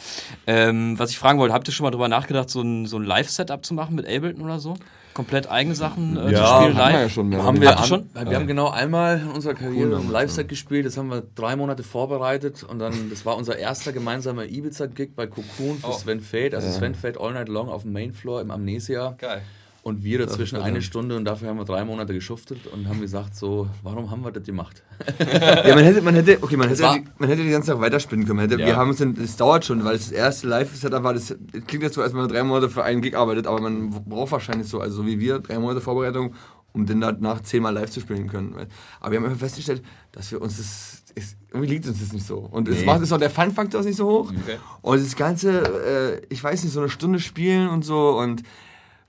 Ähm, 0.45 0.97
was 0.99 1.09
ich 1.09 1.17
fragen 1.17 1.39
wollte, 1.39 1.53
habt 1.53 1.67
ihr 1.67 1.73
schon 1.73 1.83
mal 1.83 1.91
drüber 1.91 2.07
nachgedacht, 2.07 2.49
so 2.49 2.61
ein, 2.61 2.85
so 2.85 2.97
ein 2.97 3.03
Live-Setup 3.03 3.65
zu 3.65 3.73
machen 3.73 3.95
mit 3.95 4.05
Ableton 4.07 4.43
oder 4.43 4.59
so? 4.59 4.75
Komplett 5.13 5.49
eigene 5.49 5.75
Sachen 5.75 6.17
äh, 6.17 6.31
Ja, 6.31 6.37
zu 6.59 6.63
spielen 6.63 6.77
haben 6.77 6.77
live? 6.77 6.93
wir 6.93 7.01
ja 7.01 7.09
schon 7.09 7.29
mehr. 7.29 7.43
Haben 7.43 7.61
wir, 7.61 7.77
an, 7.77 7.85
schon? 7.85 8.09
Wir 8.13 8.35
haben 8.35 8.47
genau 8.47 8.69
einmal 8.69 9.19
in 9.19 9.27
unserer 9.29 9.53
Karriere 9.53 9.89
Cool, 9.91 9.99
ein 10.01 10.09
Live-Set 10.11 10.47
gespielt. 10.49 10.85
Das 10.85 10.97
haben 10.97 11.09
wir 11.09 11.23
drei 11.35 11.55
Monate 11.55 11.83
vorbereitet. 11.83 12.63
Und 12.63 12.79
dann, 12.79 13.09
das 13.09 13.25
war 13.25 13.37
unser 13.37 13.57
erster 13.57 13.91
gemeinsamer 13.93 14.45
Ibiza-Gig 14.45 15.15
bei 15.15 15.27
Cocoon 15.27 15.77
für 15.79 15.87
Oh. 15.87 15.91
Sven 15.91 16.19
Fade. 16.21 16.55
Also 16.55 16.69
Sven 16.71 16.95
Fade 16.95 17.19
All 17.19 17.33
Night 17.33 17.47
Long 17.49 17.69
auf 17.69 17.83
dem 17.83 17.93
Mainfloor 17.93 18.41
im 18.41 18.49
Amnesia. 18.51 19.15
Geil. 19.19 19.41
Und 19.83 20.01
wir 20.01 20.17
dazwischen 20.17 20.55
ist 20.55 20.61
eine. 20.63 20.81
Stunde 20.81 21.17
und 21.17 21.25
dafür 21.25 21.49
haben 21.49 21.57
wir 21.57 21.65
drei 21.65 21.83
Monate 21.83 22.13
geschuftet 22.13 22.67
und 22.67 22.87
haben 22.87 23.01
gesagt 23.01 23.35
so, 23.35 23.67
warum 23.83 24.09
haben 24.09 24.23
wir 24.23 24.31
das 24.31 24.43
gemacht? 24.43 24.81
Ja, 25.19 25.75
man 25.75 25.83
hätte, 25.83 26.01
man 26.01 26.15
hätte, 26.15 26.37
okay, 26.41 26.55
man 26.55 26.69
hätte, 26.69 26.83
die, 26.93 27.03
man 27.17 27.27
hätte 27.27 27.43
die 27.43 27.49
ganze 27.49 27.71
Zeit 27.73 27.81
weiterspinnen 27.81 28.25
können. 28.25 28.39
Hätte, 28.39 28.57
Ja. 28.59 28.65
Wir 28.65 28.75
haben 28.77 28.91
uns, 28.91 29.03
das 29.19 29.35
dauert 29.35 29.65
schon, 29.65 29.83
weil 29.83 29.95
es 29.95 30.03
das 30.03 30.11
erste 30.13 30.47
Live-Setup 30.47 31.03
war. 31.03 31.13
Das 31.13 31.35
klingt 31.67 31.83
jetzt 31.83 31.95
so, 31.95 32.01
als 32.01 32.13
wenn 32.13 32.21
man 32.21 32.29
drei 32.29 32.43
Monate 32.43 32.69
für 32.69 32.83
einen 32.85 33.01
Gig 33.01 33.15
arbeitet, 33.17 33.45
aber 33.45 33.59
man 33.59 33.89
braucht 33.89 34.31
wahrscheinlich 34.31 34.69
so, 34.69 34.79
also 34.79 34.97
so 35.01 35.05
wie 35.05 35.19
wir, 35.19 35.39
drei 35.39 35.59
Monate 35.59 35.81
Vorbereitung, 35.81 36.33
um 36.71 36.85
dann 36.85 37.01
danach 37.01 37.41
zehnmal 37.41 37.73
live 37.73 37.89
zu 37.89 37.99
spielen 37.99 38.29
können. 38.29 38.55
Aber 39.01 39.11
wir 39.11 39.17
haben 39.19 39.25
einfach 39.25 39.39
festgestellt, 39.39 39.83
dass 40.13 40.31
wir 40.31 40.41
uns 40.41 40.57
das, 40.57 41.03
es, 41.15 41.35
irgendwie 41.51 41.67
liegt 41.73 41.87
uns 41.87 41.99
das 41.99 42.13
nicht 42.13 42.25
so. 42.25 42.37
Und 42.37 42.69
es 42.69 42.79
Nee. 42.79 42.85
macht 42.85 43.01
es 43.01 43.11
auch 43.11 43.19
der 43.19 43.29
Fun-Faktor 43.29 43.81
ist 43.81 43.85
nicht 43.87 43.97
so 43.97 44.07
hoch. 44.07 44.29
Okay. 44.31 44.57
Und 44.81 45.01
das 45.03 45.15
Ganze, 45.17 46.21
äh, 46.21 46.21
ich 46.29 46.41
weiß 46.41 46.63
nicht, 46.63 46.71
so 46.73 46.79
eine 46.79 46.89
Stunde 46.89 47.19
spielen 47.19 47.67
und 47.67 47.83
so 47.83 48.17
und 48.17 48.43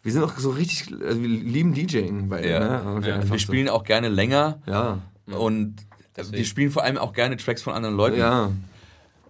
wir 0.05 0.13
sind 0.13 0.23
auch 0.23 0.39
so 0.39 0.51
richtig, 0.51 0.93
also 1.03 1.21
wir 1.21 1.29
lieben 1.29 1.75
DJing 1.75 2.29
bei 2.29 2.47
Ja. 2.47 2.61
ne? 2.85 2.95
Und 2.95 3.07
Ja, 3.07 3.17
wir 3.21 3.27
so. 3.27 3.39
spielen 3.39 3.69
auch 3.69 3.83
gerne 3.83 4.09
länger 4.09 4.61
Ja. 4.67 5.01
und 5.27 5.75
wir 6.31 6.45
spielen 6.45 6.71
vor 6.71 6.85
allem 6.85 6.97
auch 6.99 7.13
gerne 7.13 7.37
Tracks 7.37 7.63
von 7.63 7.73
anderen 7.73 7.97
Leuten. 7.97 8.19
Ja. 8.19 8.53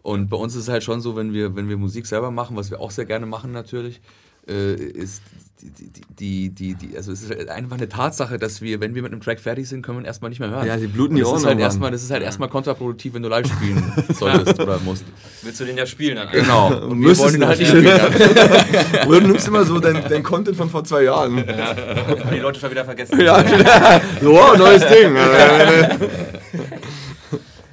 Und 0.02 0.28
bei 0.28 0.37
uns 0.37 0.54
ist 0.54 0.64
es 0.64 0.69
halt 0.69 0.85
schon 0.85 1.00
so, 1.00 1.16
wenn 1.16 1.33
wir, 1.33 1.57
wenn 1.57 1.69
wir 1.71 1.78
Musik 1.78 2.04
selber 2.07 2.31
machen, 2.31 2.57
was 2.57 2.71
wir 2.71 2.78
auch 2.81 2.90
sehr 2.90 3.07
gerne 3.07 3.25
machen 3.25 3.52
natürlich, 3.52 4.02
äh, 4.47 4.75
ist 4.75 5.23
die, 5.62 5.70
die, 6.18 6.50
die, 6.50 6.75
die, 6.75 6.96
also 6.96 7.12
es 7.12 7.23
ist 7.23 7.30
halt 7.30 7.49
einfach 7.49 7.76
eine 7.76 7.88
Tatsache, 7.88 8.38
dass 8.38 8.61
wir, 8.61 8.80
wenn 8.80 8.94
wir 8.94 9.02
mit 9.02 9.12
einem 9.12 9.20
Track 9.20 9.40
fertig 9.40 9.68
sind, 9.68 9.82
können 9.82 9.99
wir 9.99 10.02
ihn 10.02 10.06
erstmal 10.06 10.28
nicht 10.28 10.40
mehr 10.40 10.50
hören. 10.50 10.66
Ja, 10.66 10.76
die 10.76 10.88
bluten 10.88 11.12
Und 11.12 11.16
die 11.16 11.20
das 11.23 11.30
Ohren 11.30 11.38
ist 11.38 11.46
halt 11.46 11.61
erstmal, 11.61 11.90
das 11.90 12.02
ist 12.02 12.11
halt 12.11 12.23
erstmal 12.23 12.49
kontraproduktiv, 12.49 13.14
wenn 13.14 13.23
du 13.23 13.28
live 13.28 13.46
spielen 13.46 13.92
solltest 14.12 14.61
oder 14.61 14.78
musst. 14.80 15.04
Willst 15.42 15.61
du 15.61 15.64
den 15.64 15.78
ja 15.78 15.87
spielen 15.87 16.16
dann? 16.16 16.30
Genau. 16.32 16.66
Und 16.66 16.88
wir 17.00 17.08
Müsstest 17.08 17.20
wollen 17.20 17.34
ihn 17.37 17.46
halt 17.46 17.58
du 17.58 17.62
nicht 17.62 17.70
spielen. 17.70 19.06
Oder 19.08 19.20
du 19.20 19.26
nimmst 19.28 19.49
immer 19.49 19.64
so 19.64 19.78
dein, 19.78 20.02
dein 20.08 20.23
Content 20.23 20.56
von 20.56 20.68
vor 20.68 20.84
zwei 20.84 21.04
Jahren. 21.04 21.37
Haben 21.46 22.30
die 22.32 22.40
Leute 22.40 22.58
schon 22.58 22.70
wieder 22.70 22.84
vergessen. 22.84 23.20
Ja, 23.20 24.00
so, 24.20 24.56
neues 24.56 24.84
Ding. 24.87 25.16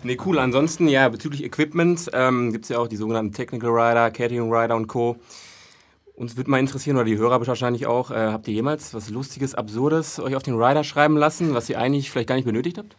Nee, 0.03 0.17
cool. 0.25 0.39
Ansonsten, 0.39 0.87
ja, 0.87 1.09
bezüglich 1.09 1.43
Equipment 1.43 2.09
ähm, 2.13 2.51
gibt 2.51 2.65
es 2.65 2.69
ja 2.69 2.79
auch 2.79 2.87
die 2.87 2.95
sogenannten 2.95 3.33
Technical 3.33 3.69
Rider, 3.69 4.11
Catering 4.11 4.51
Rider 4.51 4.75
und 4.75 4.87
Co. 4.87 5.17
Uns 6.21 6.37
würde 6.37 6.51
mal 6.51 6.59
interessieren, 6.59 6.97
oder 6.97 7.05
die 7.05 7.17
Hörer 7.17 7.47
wahrscheinlich 7.47 7.87
auch, 7.87 8.11
äh, 8.11 8.13
habt 8.13 8.47
ihr 8.47 8.53
jemals 8.53 8.93
was 8.93 9.09
Lustiges, 9.09 9.55
Absurdes 9.55 10.19
euch 10.19 10.35
auf 10.35 10.43
den 10.43 10.53
Rider 10.53 10.83
schreiben 10.83 11.17
lassen, 11.17 11.55
was 11.55 11.67
ihr 11.67 11.79
eigentlich 11.79 12.11
vielleicht 12.11 12.29
gar 12.29 12.35
nicht 12.35 12.45
benötigt 12.45 12.77
habt? 12.77 12.95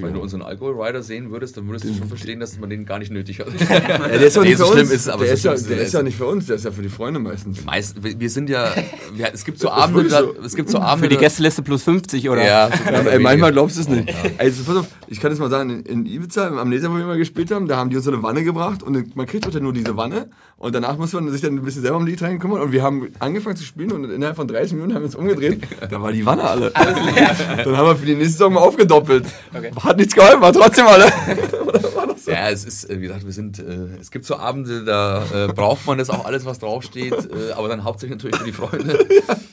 Wenn 0.00 0.14
du 0.14 0.20
unseren 0.20 0.42
Alkohol-Rider 0.42 1.02
sehen 1.02 1.30
würdest, 1.30 1.56
dann 1.56 1.66
würdest 1.66 1.84
du 1.86 1.94
schon 1.94 2.08
verstehen, 2.08 2.38
dass 2.40 2.58
man 2.58 2.70
den 2.70 2.84
gar 2.84 2.98
nicht 2.98 3.10
nötig 3.12 3.40
hat. 3.40 3.48
Ja, 3.72 3.98
der 3.98 4.20
ist 4.22 4.36
ja 4.36 4.42
Nee, 4.42 4.48
nicht 4.50 4.58
so 4.58 4.66
für 4.66 4.72
schlimm 4.72 4.82
uns. 4.82 4.90
ist 4.92 5.00
es, 5.02 5.08
aber 5.08 5.24
der 5.24 5.36
so 5.36 5.50
ist, 5.52 5.62
ja, 5.68 5.74
der 5.76 5.84
ist 5.84 5.92
ja 5.94 6.02
nicht 6.02 6.16
für 6.16 6.26
uns, 6.26 6.46
der 6.46 6.56
ist 6.56 6.64
ja 6.64 6.70
für 6.70 6.82
die 6.82 6.88
Freunde 6.88 7.20
meistens. 7.20 7.64
Meist, 7.64 7.96
wir 8.02 8.30
sind 8.30 8.48
ja, 8.48 8.68
wir, 9.14 9.30
es 9.32 9.44
gibt 9.44 9.58
so 9.58 9.70
Abende, 9.82 10.08
so. 10.10 10.34
es 10.44 10.54
gibt 10.54 10.70
so 10.70 10.78
Abende, 10.78 11.08
Für 11.08 11.14
die 11.14 11.16
Gästeliste 11.20 11.62
plus 11.62 11.82
50 11.84 12.28
oder? 12.28 12.44
Ja, 12.44 12.68
Ja, 12.68 13.00
ey, 13.00 13.18
manchmal 13.18 13.52
glaubst 13.52 13.76
du 13.76 13.80
es 13.82 13.88
nicht. 13.88 14.12
Also, 14.38 14.64
pass 14.64 14.76
auf, 14.76 14.86
ich 15.08 15.20
kann 15.20 15.30
jetzt 15.30 15.40
mal 15.40 15.50
sagen, 15.50 15.70
in, 15.70 15.82
in 15.84 16.06
Ibiza, 16.06 16.48
im 16.48 16.58
Amnesia, 16.58 16.90
wo 16.90 16.96
wir 16.96 17.04
mal 17.06 17.18
gespielt 17.18 17.50
haben, 17.50 17.66
da 17.68 17.76
haben 17.76 17.90
die 17.90 17.96
uns 17.96 18.04
so 18.04 18.12
eine 18.12 18.22
Wanne 18.22 18.44
gebracht 18.44 18.82
und 18.82 19.16
man 19.16 19.26
kriegt 19.26 19.52
dann 19.52 19.62
nur 19.62 19.72
diese 19.72 19.96
Wanne 19.96 20.28
und 20.58 20.74
danach 20.74 20.96
muss 20.96 21.12
man 21.12 21.28
sich 21.30 21.40
dann 21.40 21.54
ein 21.56 21.62
bisschen 21.62 21.82
selber 21.82 21.96
um 21.96 22.06
die 22.06 22.12
Lied 22.14 22.40
kümmern 22.40 22.60
und 22.60 22.72
wir 22.72 22.82
haben 22.82 23.08
angefangen 23.18 23.56
zu 23.56 23.64
spielen 23.64 23.92
und 23.92 24.04
innerhalb 24.10 24.36
von 24.36 24.46
30 24.48 24.74
Minuten 24.74 24.94
haben 24.94 25.02
wir 25.02 25.06
uns 25.06 25.14
umgedreht, 25.16 25.60
da 25.90 26.00
war 26.00 26.12
die 26.12 26.24
Wanne 26.24 26.44
alle. 26.44 26.74
Alles 26.74 26.96
leer. 27.14 27.36
Dann 27.64 27.76
haben 27.76 27.86
wir 27.88 27.96
für 27.96 28.06
die 28.06 28.14
nächste 28.14 28.32
Saison 28.32 28.52
mal 28.54 28.60
aufgedoppelt. 28.60 29.26
Hat 29.82 29.96
nichts 29.96 30.14
geholfen, 30.14 30.40
war 30.40 30.52
trotzdem 30.52 30.86
alle. 30.86 31.06
Ja, 32.26 32.50
es 32.50 32.64
ist, 32.64 32.88
wie 32.88 33.00
gesagt, 33.00 33.24
wir 33.24 33.32
sind, 33.32 33.58
äh, 33.58 33.96
es 34.00 34.10
gibt 34.10 34.24
so 34.24 34.36
Abende, 34.36 34.84
da 34.84 35.24
äh, 35.48 35.52
braucht 35.52 35.86
man 35.86 35.98
das 35.98 36.10
auch 36.10 36.24
alles, 36.24 36.44
was 36.44 36.58
draufsteht, 36.58 37.12
äh, 37.12 37.52
aber 37.52 37.68
dann 37.68 37.84
hauptsächlich 37.84 38.16
natürlich 38.16 38.36
für 38.36 38.44
die 38.44 38.52
Freunde. 38.52 39.06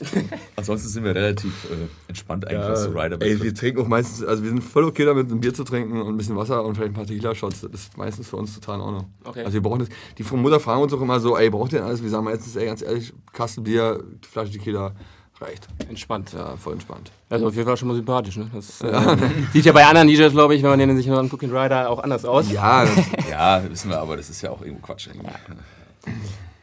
Ansonsten 0.56 0.88
sind 0.88 1.04
wir 1.04 1.14
relativ 1.14 1.64
äh, 1.64 1.88
entspannt 2.08 2.46
eigentlich, 2.46 2.68
was 2.68 2.84
so 2.84 2.90
Rider 2.90 3.16
ey, 3.20 3.30
wir 3.30 3.38
betrifft. 3.38 3.56
trinken 3.58 3.80
auch 3.82 3.88
meistens, 3.88 4.24
also 4.24 4.42
wir 4.42 4.50
sind 4.50 4.62
voll 4.62 4.84
okay 4.84 5.04
damit, 5.04 5.30
ein 5.30 5.40
Bier 5.40 5.54
zu 5.54 5.64
trinken 5.64 6.00
und 6.00 6.08
ein 6.08 6.16
bisschen 6.16 6.36
Wasser 6.36 6.64
und 6.64 6.76
vielleicht 6.76 6.92
ein 6.92 6.94
paar 6.94 7.06
Tequila-Shots. 7.06 7.62
Das 7.62 7.72
ist 7.72 7.96
meistens 7.96 8.28
für 8.28 8.36
uns 8.36 8.54
total 8.54 8.76
in 8.76 8.80
Ordnung. 8.82 9.06
Okay. 9.24 9.40
Also 9.42 9.54
wir 9.54 9.62
brauchen 9.62 9.80
das. 9.80 9.88
Die 10.18 10.36
Mutter 10.36 10.60
fragen 10.60 10.82
uns 10.82 10.92
auch 10.92 11.00
immer 11.00 11.20
so, 11.20 11.36
ey, 11.36 11.50
braucht 11.50 11.72
ihr 11.72 11.78
denn 11.78 11.88
alles? 11.88 12.02
Wir 12.02 12.10
sagen 12.10 12.24
meistens, 12.24 12.54
ey, 12.56 12.66
ganz 12.66 12.82
ehrlich, 12.82 13.12
Kasten 13.32 13.64
Bier, 13.64 14.02
Flasche 14.30 14.52
Tequila, 14.52 14.92
reicht. 15.40 15.68
Entspannt. 15.88 16.32
Ja, 16.32 16.56
voll 16.56 16.74
entspannt. 16.74 17.10
Also 17.28 17.46
auf 17.48 17.54
jeden 17.54 17.66
Fall 17.66 17.76
schon 17.76 17.88
mal 17.88 17.94
sympathisch, 17.94 18.36
ne? 18.36 18.50
Das 18.52 18.80
äh, 18.80 19.16
sieht 19.52 19.64
ja 19.64 19.72
bei 19.72 19.84
anderen 19.84 20.08
DJs, 20.08 20.32
glaube 20.32 20.54
ich, 20.54 20.62
wenn 20.62 20.70
man 20.70 20.78
den 20.78 20.96
sich 20.96 21.06
mal 21.06 21.18
anguckt, 21.18 21.42
den 21.42 21.56
Rider 21.56 21.88
auch 21.88 22.02
anders 22.02 22.24
aus. 22.24 22.50
Ja, 22.50 22.84
das, 22.84 23.28
Ja, 23.30 23.62
wissen 23.68 23.90
wir, 23.90 23.98
aber 23.98 24.16
das 24.16 24.30
ist 24.30 24.42
ja 24.42 24.50
auch 24.50 24.62
irgendwo 24.62 24.86
Quatsch. 24.86 25.08
Irgendwie. 25.08 25.30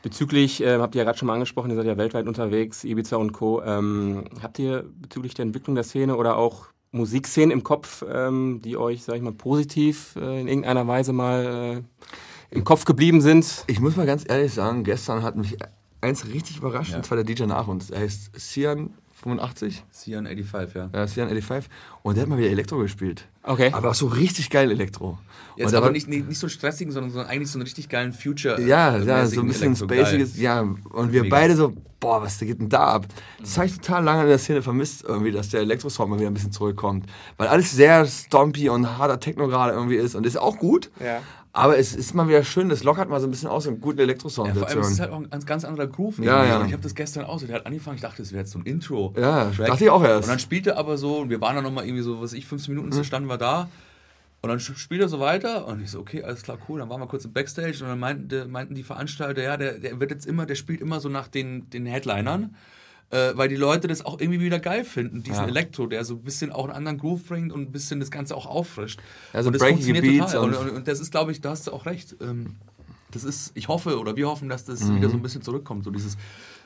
Bezüglich, 0.04 0.62
äh, 0.62 0.78
habt 0.78 0.96
ihr 0.96 1.00
ja 1.00 1.06
gerade 1.06 1.18
schon 1.18 1.28
mal 1.28 1.34
angesprochen, 1.34 1.70
ihr 1.72 1.76
seid 1.76 1.86
ja 1.86 1.98
weltweit 1.98 2.28
unterwegs, 2.28 2.84
Ibiza 2.84 3.18
und 3.18 3.34
Co. 3.34 3.62
Ähm, 3.64 4.26
habt 4.42 4.60
ihr 4.60 4.86
bezüglich 5.02 5.34
der 5.34 5.44
Entwicklung 5.44 5.76
der 5.76 5.84
Szene 5.84 6.16
oder 6.16 6.38
auch 6.38 6.68
Musikszenen 6.92 7.52
im 7.52 7.64
Kopf, 7.64 8.06
ähm, 8.10 8.62
die 8.64 8.78
euch, 8.78 9.04
sag 9.04 9.16
ich 9.16 9.22
mal, 9.22 9.34
positiv 9.34 10.16
äh, 10.16 10.40
in 10.40 10.48
irgendeiner 10.48 10.88
Weise 10.88 11.14
mal 11.14 11.84
äh, 12.52 12.56
im 12.56 12.64
Kopf 12.64 12.86
geblieben 12.86 13.22
sind? 13.22 13.66
ich 13.68 13.80
muss 13.80 13.96
mal 13.96 14.06
ganz 14.06 14.24
ehrlich 14.28 14.54
sagen, 14.54 14.84
gestern 14.84 15.24
hat 15.24 15.36
mich 15.36 15.58
eins 16.08 16.28
richtig 16.28 16.58
überrascht, 16.58 16.94
und 16.96 17.06
zwar 17.06 17.22
der 17.22 17.26
DJ 17.26 17.44
nach 17.44 17.68
uns. 17.68 17.90
Er 17.90 18.00
heißt 18.00 18.32
Sian 18.40 18.92
85, 19.24 19.84
Cian 19.92 20.28
85, 20.28 20.76
ja. 20.76 20.90
ja, 20.94 21.08
Sian 21.08 21.28
85, 21.30 21.72
und 22.04 22.16
der 22.16 22.22
hat 22.24 22.30
mal 22.30 22.38
wieder 22.38 22.50
Elektro 22.50 22.78
gespielt. 22.78 23.28
Okay. 23.42 23.72
Aber 23.74 23.90
auch 23.90 23.96
so 23.96 24.08
richtig 24.08 24.50
geil 24.50 24.70
Elektro. 24.70 25.18
Jetzt 25.56 25.74
aber 25.74 25.90
nicht, 25.90 26.08
nicht, 26.08 26.28
nicht 26.28 26.38
so 26.38 26.46
einen 26.46 26.52
stressigen, 26.52 26.94
sondern 26.94 27.12
so 27.12 27.20
eigentlich 27.22 27.50
so 27.50 27.58
einen 27.58 27.64
richtig 27.64 27.90
geilen 27.90 28.14
Future. 28.14 28.62
Ja, 28.62 28.96
äh, 28.96 29.06
ja, 29.06 29.26
so 29.26 29.42
ein 29.42 29.48
bisschen 29.48 29.76
spaciges, 29.76 30.38
ja. 30.38 30.62
Und 30.62 31.12
wir 31.12 31.24
Mega. 31.24 31.36
beide 31.36 31.56
so, 31.56 31.74
boah, 32.00 32.22
was 32.22 32.38
geht 32.40 32.60
denn 32.60 32.70
da 32.70 32.88
ab? 32.88 33.08
Das 33.40 33.58
habe 33.58 33.68
ich 33.68 33.76
total 33.76 34.04
lange 34.04 34.24
in 34.24 34.28
der 34.28 34.38
Szene 34.38 34.62
vermisst, 34.62 35.04
irgendwie, 35.04 35.32
dass 35.32 35.50
der 35.50 35.62
Elektrosound 35.62 36.12
mal 36.12 36.20
wieder 36.20 36.30
ein 36.30 36.36
bisschen 36.36 36.52
zurückkommt. 36.52 37.08
Weil 37.38 37.48
alles 37.48 37.72
sehr 37.72 38.06
stompy 38.06 38.70
und 38.70 38.98
harter 39.00 39.20
Techno 39.20 39.48
gerade 39.48 39.74
irgendwie 39.74 39.96
ist 39.96 40.14
und 40.14 40.26
ist 40.28 40.38
auch 40.38 40.60
gut. 40.60 40.92
Ja. 41.04 41.22
Aber 41.58 41.78
es 41.78 41.96
ist 41.96 42.14
mal 42.14 42.28
wieder 42.28 42.44
schön, 42.44 42.70
das 42.70 42.84
lockert 42.84 43.10
mal 43.10 43.20
so 43.20 43.28
ein 43.28 43.32
bisschen 43.32 43.50
aus, 43.50 43.68
einen 43.68 43.82
guten 43.82 44.00
Elektrosound 44.00 44.50
Ja, 44.50 44.54
vor 44.56 44.68
zu 44.68 44.74
allem 44.74 44.82
ist 44.82 44.92
es 44.92 45.00
hören. 45.00 45.12
halt 45.12 45.28
auch 45.32 45.32
ein 45.34 45.46
ganz 45.46 45.66
anderer 45.66 45.88
Groove. 45.88 46.20
Ja, 46.20 46.46
ja. 46.46 46.66
Ich 46.66 46.72
habe 46.74 46.84
das 46.84 46.94
gestern 46.96 47.26
auch 47.26 47.40
so, 47.40 47.48
der 47.48 47.56
hat 47.58 47.66
angefangen, 47.66 47.96
ich 47.96 48.02
dachte, 48.02 48.22
das 48.22 48.32
wäre 48.32 48.42
jetzt 48.42 48.52
so 48.52 48.60
ein 48.60 48.66
Intro. 48.66 49.14
Ja, 49.18 49.50
Track. 49.52 49.68
dachte 49.68 49.84
ich 49.86 49.90
auch 49.90 50.04
erst. 50.04 50.24
Und 50.24 50.30
dann 50.32 50.40
spielt 50.40 50.68
er 50.68 50.78
aber 50.78 50.98
so, 50.98 51.18
und 51.18 51.30
wir 51.30 51.42
waren 51.42 51.56
dann 51.56 51.64
nochmal 51.64 51.86
irgendwie 51.86 52.04
so, 52.04 52.22
was 52.22 52.34
ich, 52.34 52.46
15 52.46 52.74
Minuten 52.76 52.96
Mhm. 52.96 53.04
standen 53.04 53.28
wir 53.30 53.38
da. 53.38 53.70
Und 54.42 54.50
dann 54.50 54.60
spielt 54.60 55.02
er 55.02 55.10
so 55.10 55.20
weiter 55.20 55.66
und 55.68 55.82
ich 55.82 55.90
so, 55.90 56.00
okay, 56.00 56.22
alles 56.24 56.44
klar, 56.44 56.60
cool. 56.70 56.80
Dann 56.80 56.90
waren 56.90 57.02
wir 57.02 57.08
kurz 57.08 57.26
im 57.26 57.34
Backstage 57.34 57.80
und 57.82 57.90
dann 57.90 58.00
meinten, 58.00 58.52
meinten 58.52 58.76
die 58.76 58.84
Veranstalter, 58.84 59.42
ja, 59.42 59.58
der, 59.58 59.80
der 59.80 60.00
wird 60.00 60.12
jetzt 60.12 60.28
immer, 60.28 60.46
der 60.46 60.54
spielt 60.56 60.80
immer 60.80 61.00
so 61.00 61.10
nach 61.10 61.28
den, 61.28 61.70
den 61.72 61.86
Headlinern. 61.88 62.56
Äh, 63.10 63.32
weil 63.38 63.48
die 63.48 63.56
Leute 63.56 63.88
das 63.88 64.06
auch 64.06 64.20
irgendwie 64.20 64.42
wieder 64.42 64.60
geil 64.60 64.84
finden, 64.84 65.24
diesen 65.24 65.44
Ja. 65.44 65.48
Elektro, 65.48 65.88
der 65.88 66.04
so 66.04 66.16
ein 66.16 66.24
bisschen 66.24 66.52
auch 66.52 66.66
einen 66.66 66.74
anderen 66.74 66.98
Groove 66.98 67.24
bringt 67.24 67.54
und 67.54 67.62
ein 67.62 67.72
bisschen 67.72 68.02
das 68.02 68.12
Ganze 68.12 68.36
auch 68.36 68.46
auffrischt. 68.46 69.00
Ja, 69.34 69.42
so 69.44 69.48
und 69.48 69.54
das 69.54 69.62
breakige 69.62 69.84
funktioniert 69.94 70.20
Beats 70.20 70.32
total. 70.34 70.50
Und, 70.68 70.76
und- 70.78 70.88
das 70.90 71.00
ist, 71.00 71.12
glaube 71.12 71.32
ich, 71.32 71.40
da 71.40 71.52
hast 71.52 71.68
du 71.68 71.72
auch 71.72 71.86
recht. 71.86 72.18
Ähm, 72.22 72.56
das 73.12 73.24
ist, 73.24 73.52
ich 73.56 73.70
hoffe 73.70 73.98
oder 73.98 74.18
wir 74.18 74.28
hoffen, 74.28 74.50
dass 74.50 74.66
das 74.66 74.82
Mhm. 74.84 74.98
wieder 74.98 75.10
so 75.10 75.16
ein 75.16 75.22
bisschen 75.22 75.42
zurückkommt, 75.42 75.86
so 75.86 75.92
dieses 75.92 76.18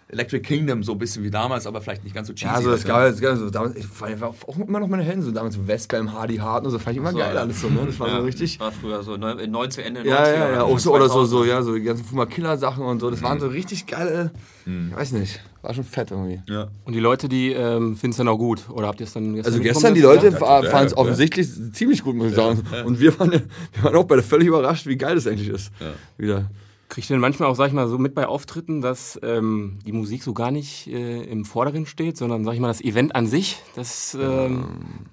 Electric 0.08 0.42
Kingdom, 0.42 0.82
so 0.84 0.94
ein 0.94 0.98
bisschen 0.98 1.24
wie 1.24 1.30
damals, 1.30 1.68
aber 1.68 1.80
vielleicht 1.80 2.04
nicht 2.04 2.16
ganz 2.16 2.28
so 2.28 2.34
cheesy. 2.34 2.52
Ja, 2.56 2.60
so 2.62 2.72
das 2.72 2.84
gab 2.86 3.04
es 3.04 3.22
gab 3.22 3.38
so 3.38 3.50
damals, 3.52 3.76
ich 3.76 3.86
war 4.20 4.30
auch 4.30 4.58
immer 4.58 4.80
noch 4.80 4.88
meine 4.88 5.04
Helden, 5.04 5.22
so 5.22 5.30
damals 5.32 5.54
so 5.56 5.62
Vespa 5.64 6.04
Hardy 6.12 6.38
Hart 6.38 6.66
und 6.66 6.72
so, 6.72 6.80
fand 6.80 6.94
ich 6.96 6.98
immer 6.98 7.14
geil 7.14 7.38
alles 7.38 7.62
so, 7.62 7.70
ne? 7.70 7.84
Das 7.86 8.00
war 8.00 8.10
so 8.10 8.18
richtig. 8.26 8.60
War 8.60 8.72
früher 8.72 9.04
so 9.04 9.16
neun- 9.16 9.38
in 9.40 9.52
90, 9.52 9.86
Ende 9.86 10.06
Ja, 10.06 10.16
90er. 10.24 10.26
ja, 10.26 10.34
ja, 10.40 10.46
Anfang 10.48 10.62
auch 10.64 10.80
so, 10.80 10.94
oder 10.96 11.08
so, 11.08 11.24
2000. 11.26 11.30
so, 11.30 11.46
ja, 11.46 11.62
so 11.62 11.76
die 11.76 11.84
ganzen 11.84 12.04
Fuma 12.04 12.26
Killer 12.26 12.58
Sachen 12.58 12.84
und 12.84 13.00
so, 13.00 13.10
das 13.12 13.22
waren 13.22 13.40
so 13.40 13.48
richtig 13.48 13.86
geile, 13.86 14.32
ich 14.66 14.96
weiß 14.96 15.12
nicht, 15.14 15.40
war 15.62 15.74
schon 15.74 15.84
fett 15.84 16.12
irgendwie. 16.12 16.42
Ja. 16.48 16.70
Und 16.86 16.94
die 16.94 17.00
Leute, 17.00 17.30
die 17.30 17.52
ähm, 17.52 17.96
finden 17.96 18.12
es 18.12 18.18
dann 18.18 18.28
auch 18.28 18.38
gut? 18.38 18.70
Oder 18.70 18.88
habt 18.88 19.00
ihr 19.00 19.06
es 19.06 19.14
dann 19.14 19.36
gestern 19.36 19.54
Also 19.54 19.64
gestern, 19.64 19.94
die 19.94 20.02
Leute 20.02 20.30
Ja, 20.30 20.38
fanden 20.38 20.86
es 20.86 20.92
ja, 20.92 20.98
offensichtlich 20.98 21.48
ziemlich 21.74 22.04
gut, 22.04 22.16
muss 22.16 22.30
ich 22.30 22.36
sagen. 22.36 22.64
Und 22.86 23.00
wir 23.00 23.18
waren, 23.20 23.32
wir 23.32 23.84
waren 23.84 23.96
auch 23.96 24.06
beide 24.06 24.24
völlig 24.24 24.48
überrascht, 24.48 24.88
wie 24.88 24.98
geil 24.98 25.16
das 25.16 25.28
eigentlich 25.28 25.50
ist. 25.50 25.72
Ja. 25.80 25.94
Wieder. 26.18 26.52
Kriegt 26.90 27.10
ihr 27.10 27.14
denn 27.14 27.22
manchmal 27.22 27.48
auch, 27.48 27.56
sag 27.56 27.68
ich 27.68 27.74
mal, 27.74 27.88
so 27.88 27.98
mit 27.98 28.14
bei 28.14 28.28
Auftritten, 28.28 28.82
dass 28.82 29.18
ähm, 29.24 29.80
die 29.86 29.94
Musik 29.94 30.24
so 30.24 30.34
gar 30.34 30.52
nicht 30.52 30.88
äh, 30.88 31.24
im 31.24 31.46
Vordergrund 31.46 31.88
steht, 31.88 32.18
sondern, 32.18 32.44
sag 32.44 32.54
ich 32.54 32.60
mal, 32.60 32.68
das 32.68 32.82
Event 32.82 33.16
an 33.16 33.28
sich, 33.28 33.60
dass, 33.76 34.18
ähm, 34.20 34.66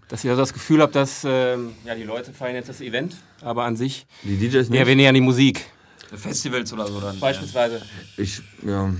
dass 0.08 0.24
ihr 0.24 0.34
das 0.34 0.52
Gefühl 0.52 0.82
habt, 0.82 0.96
dass 0.96 1.22
ähm, 1.24 1.70
ja, 1.84 1.94
die 1.94 2.02
Leute 2.02 2.32
feiern 2.32 2.56
jetzt 2.56 2.68
das 2.68 2.80
Event, 2.80 3.16
aber 3.42 3.62
an 3.62 3.76
sich 3.76 4.08
die 4.24 4.36
DJs 4.36 4.70
nicht. 4.70 4.80
eher 4.80 4.88
weniger 4.88 5.10
an 5.10 5.14
die 5.14 5.20
Musik. 5.20 5.66
Festivals 6.12 6.72
oder 6.72 6.88
so 6.88 7.00
dann. 7.00 7.20
Beispielsweise. 7.20 7.80
Ich, 8.16 8.40
ja. 8.66 8.92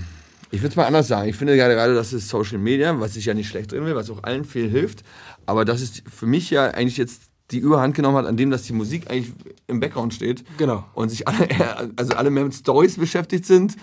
Ich 0.51 0.61
würde 0.61 0.69
es 0.69 0.75
mal 0.75 0.85
anders 0.85 1.07
sagen. 1.07 1.29
Ich 1.29 1.35
finde 1.35 1.55
gerade, 1.55 1.93
dass 1.93 2.11
es 2.11 2.27
Social 2.27 2.57
Media, 2.57 2.99
was 2.99 3.15
ich 3.15 3.25
ja 3.25 3.33
nicht 3.33 3.49
schlecht 3.49 3.71
drin 3.71 3.85
will, 3.85 3.95
was 3.95 4.09
auch 4.09 4.23
allen 4.23 4.45
viel 4.45 4.69
hilft, 4.69 5.03
aber 5.45 5.65
das 5.65 5.81
ist 5.81 6.03
für 6.09 6.25
mich 6.25 6.49
ja 6.49 6.65
eigentlich 6.69 6.97
jetzt 6.97 7.23
die 7.51 7.59
Überhand 7.59 7.95
genommen 7.95 8.17
hat, 8.17 8.25
an 8.25 8.37
dem, 8.37 8.51
dass 8.51 8.63
die 8.63 8.73
Musik 8.73 9.09
eigentlich 9.09 9.33
im 9.67 9.79
Background 9.79 10.13
steht. 10.13 10.43
Genau. 10.57 10.85
Und 10.93 11.09
sich 11.09 11.27
alle, 11.27 11.47
also 11.95 12.13
alle 12.13 12.29
mehr 12.29 12.43
mit 12.43 12.53
Stories 12.53 12.97
beschäftigt 12.97 13.45
sind 13.45 13.75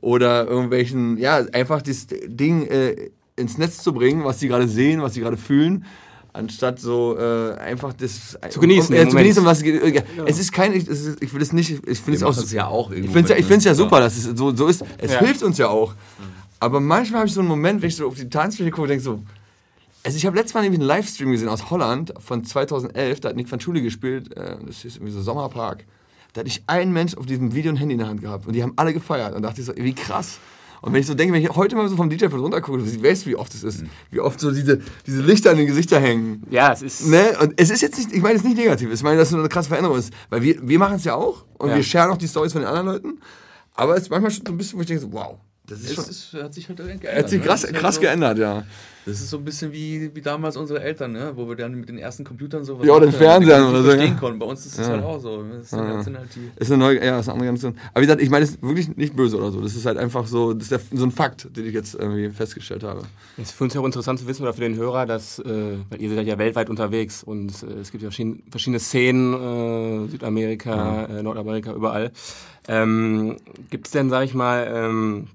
oder 0.00 0.46
irgendwelchen, 0.46 1.18
ja, 1.18 1.36
einfach 1.52 1.82
das 1.82 2.06
Ding 2.08 2.66
äh, 2.66 3.10
ins 3.36 3.58
Netz 3.58 3.78
zu 3.78 3.92
bringen, 3.92 4.24
was 4.24 4.40
sie 4.40 4.48
gerade 4.48 4.68
sehen, 4.68 5.02
was 5.02 5.14
sie 5.14 5.20
gerade 5.20 5.36
fühlen 5.36 5.84
anstatt 6.32 6.78
so 6.78 7.16
äh, 7.18 7.54
einfach 7.54 7.92
das 7.92 8.38
zu 8.50 8.60
genießen. 8.60 8.94
Um, 8.94 9.00
äh, 9.00 9.08
zu 9.08 9.16
genießen 9.16 9.44
was 9.44 9.62
äh, 9.62 9.94
ja. 9.94 10.02
es 10.26 10.38
ist 10.38 10.52
kein 10.52 10.72
ich, 10.72 10.86
ist, 10.86 11.22
ich 11.22 11.32
will 11.32 11.42
es 11.42 11.52
nicht 11.52 11.70
ich 11.86 11.98
finde 11.98 12.16
es 12.16 12.22
auch 12.22 12.36
ja 12.50 12.66
auch 12.66 12.90
ich 12.90 13.10
finde 13.10 13.32
es 13.32 13.64
ja, 13.64 13.70
ja 13.70 13.74
super 13.74 14.00
dass 14.00 14.16
es 14.16 14.24
so, 14.36 14.54
so 14.54 14.66
ist. 14.68 14.84
Es 14.98 15.12
ja. 15.12 15.18
hilft 15.20 15.42
uns 15.42 15.58
ja 15.58 15.68
auch. 15.68 15.94
Aber 16.62 16.78
manchmal 16.78 17.20
habe 17.20 17.28
ich 17.28 17.34
so 17.34 17.40
einen 17.40 17.48
Moment 17.48 17.82
wenn 17.82 17.88
ich 17.88 17.96
so 17.96 18.06
auf 18.06 18.14
die 18.14 18.28
Tanzfläche 18.28 18.70
gucke 18.70 18.88
denke 18.88 19.02
so 19.02 19.22
also 20.02 20.16
ich 20.16 20.24
habe 20.24 20.36
letztes 20.36 20.54
Mal 20.54 20.62
nämlich 20.62 20.80
einen 20.80 20.88
Livestream 20.88 21.30
gesehen 21.30 21.48
aus 21.48 21.70
Holland 21.70 22.14
von 22.18 22.44
2011 22.44 23.20
da 23.20 23.30
hat 23.30 23.36
Nick 23.36 23.50
van 23.50 23.60
Schule 23.60 23.82
gespielt 23.82 24.34
äh, 24.36 24.56
das 24.66 24.84
ist 24.84 24.96
irgendwie 24.96 25.12
so 25.12 25.22
Sommerpark. 25.22 25.84
Da 26.32 26.40
hatte 26.40 26.48
ich 26.48 26.62
einen 26.68 26.92
Mensch 26.92 27.16
auf 27.16 27.26
diesem 27.26 27.54
Video 27.54 27.72
ein 27.72 27.76
Handy 27.76 27.94
in 27.94 27.98
der 27.98 28.08
Hand 28.08 28.20
gehabt 28.20 28.46
und 28.46 28.52
die 28.52 28.62
haben 28.62 28.74
alle 28.76 28.92
gefeiert 28.92 29.34
und 29.34 29.42
dachte 29.42 29.60
ich 29.60 29.66
so 29.66 29.74
wie 29.76 29.94
krass 29.94 30.38
und 30.82 30.92
wenn 30.92 31.00
ich 31.00 31.06
so 31.06 31.14
denke, 31.14 31.34
wenn 31.34 31.42
ich 31.42 31.50
heute 31.50 31.76
mal 31.76 31.88
so 31.88 31.96
vom 31.96 32.08
DJ 32.08 32.26
runter 32.26 32.60
gucke, 32.60 32.82
ich 32.82 33.02
weiß, 33.02 33.26
wie 33.26 33.36
oft 33.36 33.54
es 33.54 33.62
ist, 33.62 33.84
wie 34.10 34.20
oft 34.20 34.40
so 34.40 34.50
diese, 34.50 34.80
diese 35.06 35.20
Lichter 35.20 35.50
an 35.50 35.58
den 35.58 35.66
Gesichtern 35.66 36.02
hängen. 36.02 36.42
Ja, 36.50 36.72
es 36.72 36.82
ist. 36.82 37.06
Ne? 37.06 37.36
Und 37.40 37.54
es 37.56 37.70
ist 37.70 37.82
jetzt 37.82 37.98
nicht, 37.98 38.12
ich 38.12 38.22
meine, 38.22 38.36
es 38.36 38.42
ist 38.42 38.48
nicht 38.48 38.56
negativ, 38.56 38.90
ich 38.90 39.02
meine, 39.02 39.18
dass 39.18 39.28
es 39.28 39.34
eine 39.34 39.48
krasse 39.48 39.68
Veränderung 39.68 39.98
ist. 39.98 40.12
Weil 40.30 40.42
wir, 40.42 40.56
wir 40.66 40.78
machen 40.78 40.96
es 40.96 41.04
ja 41.04 41.14
auch 41.14 41.44
und 41.58 41.70
ja. 41.70 41.76
wir 41.76 41.82
sharen 41.82 42.10
auch 42.10 42.16
die 42.16 42.28
Stories 42.28 42.52
von 42.52 42.62
den 42.62 42.68
anderen 42.68 42.86
Leuten. 42.86 43.20
Aber 43.74 43.94
es 43.96 44.02
ist 44.02 44.10
manchmal 44.10 44.30
schon 44.30 44.46
so 44.46 44.52
ein 44.52 44.58
bisschen, 44.58 44.78
wo 44.78 44.82
ich 44.82 44.88
denke, 44.88 45.02
so, 45.02 45.12
wow, 45.12 45.38
das 45.70 45.80
ist, 45.82 45.94
schon, 45.94 46.04
ist, 46.04 46.32
hat 46.34 46.54
sich 46.54 46.68
halt 46.68 46.78
geändert. 46.78 47.16
Hat 47.16 47.28
sich 47.28 47.42
krass, 47.42 47.64
ne? 47.64 47.72
krass 47.72 47.94
so, 47.94 48.00
geändert, 48.00 48.38
ja. 48.38 48.64
Das 49.06 49.20
ist 49.20 49.30
so 49.30 49.38
ein 49.38 49.44
bisschen 49.44 49.72
wie, 49.72 50.14
wie 50.14 50.20
damals 50.20 50.56
unsere 50.56 50.82
Eltern, 50.82 51.12
ne? 51.12 51.32
wo 51.34 51.48
wir 51.48 51.56
dann 51.56 51.74
mit 51.74 51.88
den 51.88 51.96
ersten 51.96 52.22
Computern 52.22 52.64
so 52.64 52.78
was 52.78 52.86
Ja, 52.86 53.00
den 53.00 53.12
Fernseher 53.12 53.66
oder 53.66 53.82
so. 53.82 53.88
verstehen 53.88 54.16
konnten. 54.18 54.38
Bei 54.38 54.46
uns 54.46 54.66
ist 54.66 54.78
das 54.78 54.88
ja. 54.88 54.94
halt 54.94 55.04
auch 55.04 55.18
so. 55.18 55.42
Das 55.42 55.66
ist, 55.66 55.72
ja. 55.72 55.78
halt 55.78 56.06
ist 56.56 56.70
eine 56.70 56.78
neue, 56.78 57.04
ja, 57.04 57.18
ist 57.18 57.28
eine 57.28 57.40
andere 57.40 57.46
Generation. 57.46 57.78
Aber 57.92 58.02
wie 58.02 58.06
gesagt, 58.06 58.20
ich 58.20 58.28
meine, 58.28 58.44
es 58.44 58.50
ist 58.50 58.62
wirklich 58.62 58.94
nicht 58.96 59.16
böse 59.16 59.38
oder 59.38 59.52
so. 59.52 59.60
Das 59.62 59.74
ist 59.74 59.86
halt 59.86 59.96
einfach 59.96 60.26
so, 60.26 60.52
das 60.52 60.64
ist 60.64 60.72
der, 60.72 60.98
so 60.98 61.04
ein 61.04 61.12
Fakt, 61.12 61.56
den 61.56 61.66
ich 61.66 61.72
jetzt 61.72 61.94
irgendwie 61.94 62.28
festgestellt 62.28 62.82
habe. 62.82 63.02
Es 63.38 63.44
ist 63.44 63.52
für 63.52 63.64
uns 63.64 63.74
ja 63.74 63.80
auch 63.80 63.86
interessant 63.86 64.18
zu 64.18 64.26
wissen 64.26 64.42
oder 64.42 64.52
für 64.52 64.60
den 64.60 64.76
Hörer, 64.76 65.06
dass, 65.06 65.38
äh, 65.38 65.78
weil 65.88 66.02
ihr 66.02 66.14
seid 66.14 66.26
ja 66.26 66.36
weltweit 66.36 66.68
unterwegs 66.68 67.22
und 67.22 67.62
äh, 67.62 67.80
es 67.80 67.90
gibt 67.90 68.02
ja 68.02 68.10
verschiedene, 68.10 68.40
verschiedene 68.50 68.80
Szenen, 68.80 70.06
äh, 70.06 70.10
Südamerika, 70.10 71.06
ja. 71.08 71.18
Äh, 71.18 71.22
Nordamerika, 71.22 71.72
überall. 71.72 72.12
Ähm, 72.68 73.36
gibt 73.70 73.86
es 73.86 73.92
denn, 73.92 74.10
sag 74.10 74.24
ich 74.24 74.34
mal, 74.34 74.70
ähm, 74.72 75.28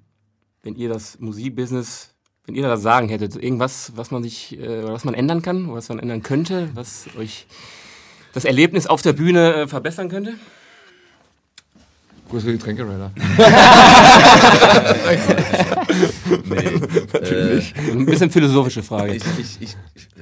wenn 0.66 0.76
ihr 0.76 0.90
das 0.90 1.20
Musikbusiness 1.20 2.10
wenn 2.46 2.56
ihr 2.56 2.64
da 2.64 2.78
sagen 2.78 3.10
hättet, 3.10 3.36
irgendwas, 3.36 3.94
was 3.96 4.12
man 4.12 4.22
sich, 4.22 4.60
äh, 4.60 4.84
was 4.84 5.04
man 5.04 5.16
ändern 5.16 5.42
kann, 5.42 5.74
was 5.74 5.90
man 5.90 6.00
ändern 6.00 6.22
könnte, 6.22 6.70
was 6.76 7.08
euch 7.18 7.48
das 8.34 8.46
Erlebnis 8.46 8.86
auf 8.86 9.02
der 9.02 9.14
Bühne 9.14 9.56
äh, 9.56 9.68
verbessern 9.68 10.10
könnte? 10.10 10.36
Für 12.30 12.42
Getränke, 12.42 12.86
nee, 16.46 17.20
äh, 17.20 17.62
Ein 17.92 18.06
bisschen 18.06 18.30
philosophische 18.30 18.84
Frage. 18.84 19.16
Ich, 19.16 19.24
ich, 19.40 19.58
ich, 19.62 19.78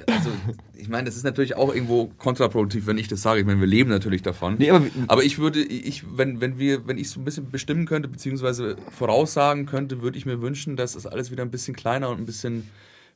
also, 0.08 0.30
ich 0.76 0.90
meine, 0.90 1.06
das 1.06 1.16
ist 1.16 1.24
natürlich 1.24 1.56
auch 1.56 1.74
irgendwo 1.74 2.08
kontraproduktiv, 2.18 2.88
wenn 2.88 2.98
ich 2.98 3.08
das 3.08 3.22
sage. 3.22 3.40
Ich 3.40 3.46
meine, 3.46 3.60
wir 3.60 3.68
leben 3.68 3.90
natürlich 3.90 4.22
davon. 4.22 4.56
Nee, 4.58 4.72
aber, 4.72 4.86
aber, 5.08 5.24
ich 5.24 5.40
würde, 5.40 5.62
ich, 5.62 6.04
wenn, 6.18 6.42
wenn 6.42 6.60
wir, 6.60 6.88
wenn 6.88 6.98
ich 6.98 7.10
so 7.10 7.20
ein 7.20 7.26
bisschen 7.26 7.50
bestimmen 7.52 7.86
könnte, 7.86 8.08
beziehungsweise 8.10 8.76
voraussagen 8.92 9.66
könnte, 9.66 10.02
würde 10.02 10.18
ich 10.18 10.26
mir 10.26 10.42
wünschen, 10.42 10.76
dass 10.76 10.94
das 10.94 11.06
alles 11.06 11.32
wieder 11.32 11.44
ein 11.44 11.52
bisschen 11.52 11.76
kleiner 11.76 12.10
und 12.10 12.20
ein 12.20 12.26
bisschen 12.26 12.70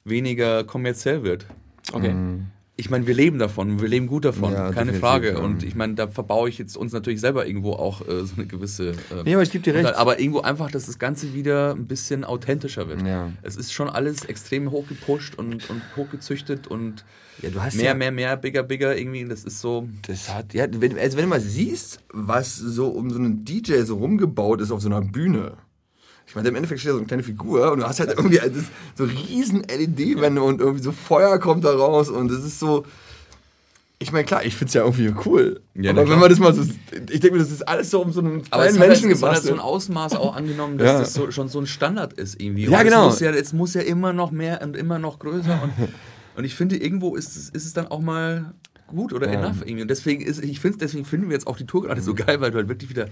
weniger 0.03 0.63
kommerziell 0.63 1.23
wird. 1.23 1.45
Okay. 1.93 2.13
Mhm 2.13 2.47
ich 2.79 2.91
meine, 2.91 3.07
wir 3.07 3.15
leben 3.15 3.39
davon, 3.39 3.81
wir 3.81 3.87
leben 3.87 4.05
gut 4.05 4.23
davon, 4.23 4.53
ja, 4.53 4.71
keine 4.71 4.93
Frage. 4.93 5.31
Ja. 5.31 5.39
Und 5.39 5.63
ich 5.63 5.73
meine, 5.73 5.95
da 5.95 6.07
verbaue 6.07 6.47
ich 6.47 6.59
jetzt 6.59 6.77
uns 6.77 6.93
natürlich 6.93 7.19
selber 7.19 7.47
irgendwo 7.47 7.73
auch 7.73 8.07
äh, 8.07 8.23
so 8.23 8.35
eine 8.37 8.45
gewisse. 8.45 8.91
Äh, 8.91 9.23
nee, 9.25 9.33
aber 9.33 9.41
ich 9.41 9.49
gebe 9.49 9.63
dir 9.63 9.73
recht. 9.73 9.95
Aber 9.95 10.19
irgendwo 10.19 10.41
einfach, 10.41 10.69
dass 10.69 10.85
das 10.85 10.99
Ganze 10.99 11.33
wieder 11.33 11.71
ein 11.71 11.87
bisschen 11.87 12.23
authentischer 12.23 12.87
wird. 12.87 13.01
Ja. 13.01 13.31
Es 13.41 13.55
ist 13.55 13.73
schon 13.73 13.89
alles 13.89 14.25
extrem 14.25 14.69
hochgepusht 14.69 15.33
und, 15.35 15.67
und 15.71 15.81
hochgezüchtet 15.95 16.67
und 16.67 17.03
ja, 17.41 17.49
du 17.49 17.61
hast 17.61 17.77
mehr, 17.77 17.95
mehr, 17.95 18.11
mehr, 18.11 18.37
bigger, 18.37 18.61
bigger 18.61 18.95
irgendwie. 18.95 19.25
Das 19.25 19.43
ist 19.43 19.59
so. 19.59 19.89
Das 20.07 20.31
hat, 20.31 20.53
ja, 20.53 20.67
wenn, 20.69 20.99
also 20.99 21.17
wenn 21.17 21.23
du 21.23 21.29
mal 21.29 21.41
siehst, 21.41 22.03
was 22.13 22.55
so 22.57 22.89
um 22.89 23.09
so 23.09 23.17
einen 23.17 23.43
DJ 23.43 23.81
so 23.81 23.97
rumgebaut 23.97 24.61
ist 24.61 24.69
auf 24.69 24.81
so 24.81 24.89
einer 24.89 25.01
Bühne 25.01 25.57
ich 26.27 26.35
meine, 26.35 26.49
im 26.49 26.55
Endeffekt 26.55 26.81
steht 26.81 26.89
da 26.89 26.93
so 26.93 26.99
eine 26.99 27.07
kleine 27.07 27.23
Figur 27.23 27.71
und 27.71 27.79
du 27.79 27.87
hast 27.87 28.01
halt 28.01 28.09
irgendwie 28.09 28.39
so 28.95 29.05
riesen 29.05 29.63
LED-Wände 29.63 30.41
und 30.41 30.59
irgendwie 30.59 30.83
so 30.83 30.91
Feuer 30.91 31.39
kommt 31.39 31.63
da 31.63 31.73
raus 31.73 32.09
und 32.09 32.29
es 32.31 32.43
ist 32.43 32.59
so. 32.59 32.85
Ich 33.99 34.11
meine, 34.11 34.25
klar, 34.25 34.45
ich 34.45 34.55
finde 34.55 34.67
es 34.67 34.73
ja 34.75 34.83
irgendwie 34.83 35.11
cool. 35.25 35.61
Ja, 35.73 35.89
aber 35.89 36.07
wenn 36.07 36.19
man 36.19 36.29
das 36.29 36.37
mal 36.37 36.53
so. 36.53 36.61
Ich 37.09 37.21
denke 37.21 37.31
mir, 37.31 37.39
das 37.39 37.49
ist 37.49 37.67
alles 37.67 37.89
so 37.89 38.01
um 38.01 38.11
so 38.11 38.19
einen 38.19 38.43
kleinen 38.43 38.77
Menschen 38.77 39.09
gebastelt. 39.09 39.23
Aber 39.23 39.31
es 39.31 39.37
hat 39.37 39.45
so 39.45 39.53
ein 39.53 39.59
Ausmaß 39.59 40.15
auch 40.17 40.35
angenommen, 40.35 40.77
dass 40.77 40.87
ja. 40.87 40.99
das 40.99 41.13
so, 41.13 41.31
schon 41.31 41.47
so 41.47 41.59
ein 41.59 41.65
Standard 41.65 42.13
ist 42.13 42.39
irgendwie. 42.39 42.65
Ja, 42.65 42.83
genau. 42.83 43.07
Es 43.07 43.13
muss 43.13 43.19
ja, 43.21 43.31
es 43.31 43.53
muss 43.53 43.73
ja 43.73 43.81
immer 43.81 44.11
noch 44.11 44.31
mehr 44.31 44.61
und 44.61 44.75
immer 44.75 44.99
noch 44.99 45.19
größer. 45.19 45.63
Und, 45.63 45.89
und 46.35 46.43
ich 46.43 46.53
finde, 46.55 46.75
irgendwo 46.75 47.15
ist 47.15 47.37
es, 47.37 47.49
ist 47.49 47.65
es 47.65 47.73
dann 47.73 47.87
auch 47.87 48.01
mal 48.01 48.53
gut 48.87 49.13
oder 49.13 49.31
ja. 49.31 49.39
enough 49.39 49.61
irgendwie. 49.61 49.83
Und 49.83 49.89
deswegen 49.89 50.21
ist, 50.21 50.43
ich 50.43 50.59
finde, 50.59 50.77
deswegen 50.79 51.05
finden 51.05 51.29
wir 51.29 51.33
jetzt 51.33 51.47
auch 51.47 51.57
die 51.57 51.65
Tour 51.65 51.83
gerade 51.83 52.01
so 52.01 52.13
geil, 52.13 52.41
weil 52.41 52.51
du 52.51 52.57
halt 52.57 52.67
wirklich 52.67 52.89
wieder 52.89 53.07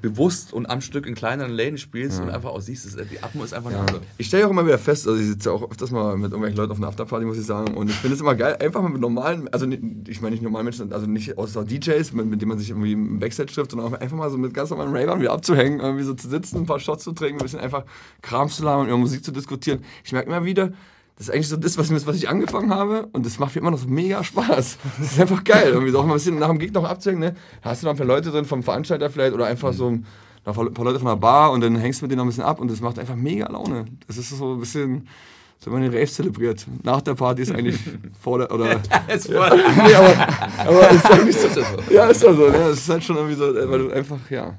bewusst 0.00 0.52
und 0.52 0.68
am 0.68 0.80
Stück 0.80 1.06
in 1.06 1.14
kleineren 1.14 1.52
Läden 1.52 1.78
spielst 1.78 2.18
ja. 2.18 2.24
und 2.24 2.30
einfach 2.30 2.50
auch 2.50 2.60
siehst, 2.60 2.98
die 3.10 3.22
Atmo 3.22 3.44
ist 3.44 3.54
einfach 3.54 3.70
ja. 3.70 3.80
eine 3.80 4.00
Ich 4.18 4.26
stelle 4.26 4.46
auch 4.46 4.50
immer 4.50 4.64
wieder 4.64 4.78
fest, 4.78 5.06
also 5.06 5.20
ich 5.20 5.26
sitze 5.26 5.52
auch 5.52 5.70
öfters 5.70 5.90
mal 5.90 6.16
mit 6.16 6.30
irgendwelchen 6.30 6.56
Leuten 6.56 6.72
auf 6.72 6.78
einer 6.78 6.88
Afterparty, 6.88 7.24
muss 7.24 7.38
ich 7.38 7.46
sagen, 7.46 7.74
und 7.74 7.90
ich 7.90 7.96
finde 7.96 8.14
es 8.14 8.20
immer 8.20 8.34
geil, 8.34 8.56
einfach 8.60 8.82
mal 8.82 8.88
mit 8.88 9.00
normalen, 9.00 9.48
also 9.52 9.66
ich 10.06 10.20
meine 10.20 10.32
nicht 10.32 10.42
normalen 10.42 10.64
Menschen, 10.64 10.92
also 10.92 11.06
nicht 11.06 11.38
außer 11.38 11.64
DJs, 11.64 12.12
mit, 12.12 12.26
mit 12.26 12.40
denen 12.40 12.50
man 12.50 12.58
sich 12.58 12.70
irgendwie 12.70 12.92
im 12.92 13.18
Backstage 13.18 13.52
trifft, 13.52 13.70
sondern 13.70 13.92
auch 13.92 13.98
einfach 13.98 14.16
mal 14.16 14.30
so 14.30 14.38
mit 14.38 14.54
ganz 14.54 14.70
normalen 14.70 14.94
Ravern 14.94 15.20
wieder 15.20 15.32
abzuhängen, 15.32 15.80
irgendwie 15.80 16.04
so 16.04 16.14
zu 16.14 16.28
sitzen, 16.28 16.58
ein 16.58 16.66
paar 16.66 16.80
Shots 16.80 17.04
zu 17.04 17.12
trinken, 17.12 17.40
ein 17.40 17.44
bisschen 17.44 17.60
einfach 17.60 17.84
Kram 18.20 18.48
zu 18.48 18.64
labern, 18.64 18.88
über 18.88 18.98
Musik 18.98 19.24
zu 19.24 19.32
diskutieren. 19.32 19.80
Ich 20.04 20.12
merke 20.12 20.28
immer 20.28 20.44
wieder, 20.44 20.72
das 21.22 21.28
ist 21.28 21.34
eigentlich 21.34 21.48
so 21.48 21.56
das, 21.56 21.78
was, 21.78 22.06
was 22.06 22.16
ich 22.16 22.28
angefangen 22.28 22.74
habe 22.74 23.08
und 23.12 23.24
das 23.24 23.38
macht 23.38 23.54
mir 23.54 23.60
immer 23.60 23.70
noch 23.70 23.78
so 23.78 23.86
mega 23.86 24.24
Spaß. 24.24 24.78
Das 24.98 25.12
ist 25.12 25.20
einfach 25.20 25.44
geil. 25.44 25.68
Irgendwie 25.68 25.92
so 25.92 26.00
auch 26.00 26.04
mal 26.04 26.14
ein 26.14 26.16
bisschen 26.16 26.36
nach 26.40 26.48
dem 26.48 26.58
Gig 26.58 26.72
noch 26.72 26.82
abzuhängen, 26.82 27.20
ne? 27.20 27.36
Hast 27.62 27.80
du 27.80 27.86
noch 27.86 27.94
ein 27.94 27.96
paar 27.96 28.08
Leute 28.08 28.32
drin 28.32 28.44
vom 28.44 28.64
Veranstalter 28.64 29.08
vielleicht 29.08 29.32
oder 29.32 29.46
einfach 29.46 29.72
so 29.72 29.88
ein 29.88 30.04
paar 30.42 30.64
Leute 30.64 30.98
von 30.98 31.06
der 31.06 31.16
Bar 31.16 31.52
und 31.52 31.60
dann 31.60 31.76
hängst 31.76 32.00
du 32.00 32.06
mit 32.06 32.10
denen 32.10 32.18
noch 32.18 32.24
ein 32.24 32.28
bisschen 32.28 32.42
ab 32.42 32.60
und 32.60 32.72
das 32.72 32.80
macht 32.80 32.98
einfach 32.98 33.14
mega 33.14 33.48
Laune. 33.48 33.84
Das 34.08 34.18
ist 34.18 34.30
so 34.30 34.54
ein 34.54 34.58
bisschen, 34.58 35.06
so 35.60 35.66
wenn 35.66 35.80
man 35.80 35.82
den 35.82 35.96
Rave 35.96 36.10
zelebriert. 36.10 36.66
Nach 36.82 37.00
der 37.00 37.14
Party 37.14 37.42
ist 37.42 37.52
eigentlich 37.52 37.78
vor 38.20 38.38
der, 38.38 38.52
oder... 38.52 38.80
ist 39.14 39.30
vor 39.30 39.46
ja, 39.46 39.54
nee, 39.86 39.94
aber, 39.94 40.28
aber 40.58 40.90
ist 40.90 41.08
eigentlich 41.08 41.36
so. 41.36 41.48
Ja, 41.94 42.06
ist 42.06 42.24
doch 42.24 42.34
so. 42.34 42.48
Ne? 42.48 42.58
Das 42.58 42.78
ist 42.78 42.88
halt 42.88 43.04
schon 43.04 43.14
irgendwie 43.14 43.36
so, 43.36 43.44
weil 43.54 43.78
du 43.78 43.90
einfach, 43.92 44.18
ja... 44.28 44.58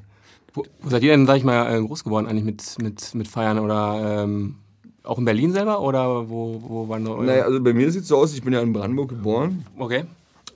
Wo, 0.53 0.63
wo 0.79 0.89
seid 0.89 1.03
ihr 1.03 1.11
denn, 1.11 1.25
sag 1.25 1.35
ich 1.35 1.43
mal, 1.43 1.75
äh, 1.75 1.81
groß 1.81 2.05
geworden 2.05 2.27
eigentlich 2.27 2.45
mit, 2.45 2.81
mit, 2.81 3.15
mit 3.15 3.27
Feiern 3.27 3.59
oder... 3.59 4.23
Ähm 4.23 4.55
auch 5.03 5.17
in 5.17 5.25
Berlin 5.25 5.51
selber 5.51 5.81
oder 5.81 6.29
wo, 6.29 6.61
wo 6.65 6.89
waren 6.89 7.05
eure? 7.07 7.25
Naja, 7.25 7.43
also 7.43 7.61
bei 7.61 7.73
mir 7.73 7.91
sieht 7.91 8.03
es 8.03 8.07
so 8.07 8.17
aus, 8.17 8.33
ich 8.33 8.41
bin 8.41 8.53
ja 8.53 8.61
in 8.61 8.73
Brandenburg 8.73 9.09
geboren. 9.09 9.65
Okay. 9.77 10.05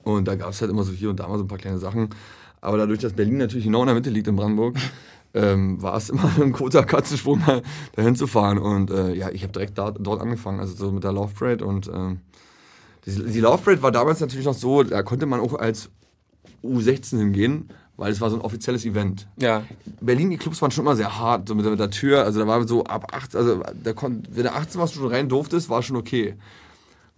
Und 0.03 0.27
da 0.27 0.35
gab 0.35 0.51
es 0.51 0.61
halt 0.61 0.71
immer 0.71 0.83
so 0.83 0.93
hier 0.93 1.09
und 1.09 1.19
da 1.19 1.27
mal 1.27 1.37
so 1.37 1.43
ein 1.43 1.47
paar 1.47 1.57
kleine 1.57 1.77
Sachen. 1.77 2.09
Aber 2.61 2.77
dadurch, 2.77 2.99
dass 2.99 3.13
Berlin 3.13 3.37
natürlich 3.37 3.65
genau 3.65 3.81
in 3.81 3.87
der 3.87 3.95
Mitte 3.95 4.09
liegt 4.09 4.27
in 4.27 4.35
Brandenburg, 4.35 4.77
ähm, 5.33 5.81
war 5.81 5.97
es 5.97 6.09
immer 6.09 6.31
ein 6.41 6.53
großer 6.53 6.83
Katzensprung, 6.83 7.39
mal 7.39 7.61
dahin 7.95 8.15
zu 8.15 8.25
fahren. 8.25 8.57
Und 8.57 8.89
äh, 8.89 9.13
ja, 9.13 9.29
ich 9.29 9.43
habe 9.43 9.51
direkt 9.53 9.77
da, 9.77 9.91
dort 9.91 10.21
angefangen, 10.21 10.59
also 10.59 10.73
so 10.75 10.91
mit 10.91 11.03
der 11.03 11.11
Love 11.11 11.33
Parade. 11.37 11.65
Und 11.65 11.91
ähm, 11.93 12.21
die, 13.05 13.11
die 13.11 13.39
Love 13.41 13.61
Parade 13.63 13.83
war 13.83 13.91
damals 13.91 14.21
natürlich 14.21 14.45
noch 14.45 14.53
so, 14.53 14.83
da 14.83 15.03
konnte 15.03 15.25
man 15.25 15.41
auch 15.41 15.53
als 15.55 15.89
U16 16.63 17.17
hingehen, 17.17 17.69
weil 17.97 18.11
es 18.11 18.21
war 18.21 18.29
so 18.29 18.37
ein 18.37 18.41
offizielles 18.41 18.85
Event. 18.85 19.27
Ja. 19.37 19.63
Berlin, 19.99 20.29
die 20.29 20.37
Clubs 20.37 20.61
waren 20.61 20.71
schon 20.71 20.85
immer 20.85 20.95
sehr 20.95 21.19
hart, 21.19 21.47
so 21.47 21.55
mit, 21.55 21.65
mit 21.65 21.79
der 21.79 21.89
Tür. 21.89 22.23
Also 22.23 22.39
da 22.39 22.47
war 22.47 22.65
so 22.67 22.83
ab 22.83 23.13
8, 23.13 23.35
also 23.35 23.61
da 23.83 23.93
kon, 23.93 24.23
wenn 24.29 24.43
du 24.43 24.53
18 24.53 24.79
warst, 24.79 24.93
schon 24.93 25.07
rein 25.07 25.27
durftest, 25.27 25.69
war 25.69 25.81
schon 25.81 25.97
okay. 25.97 26.35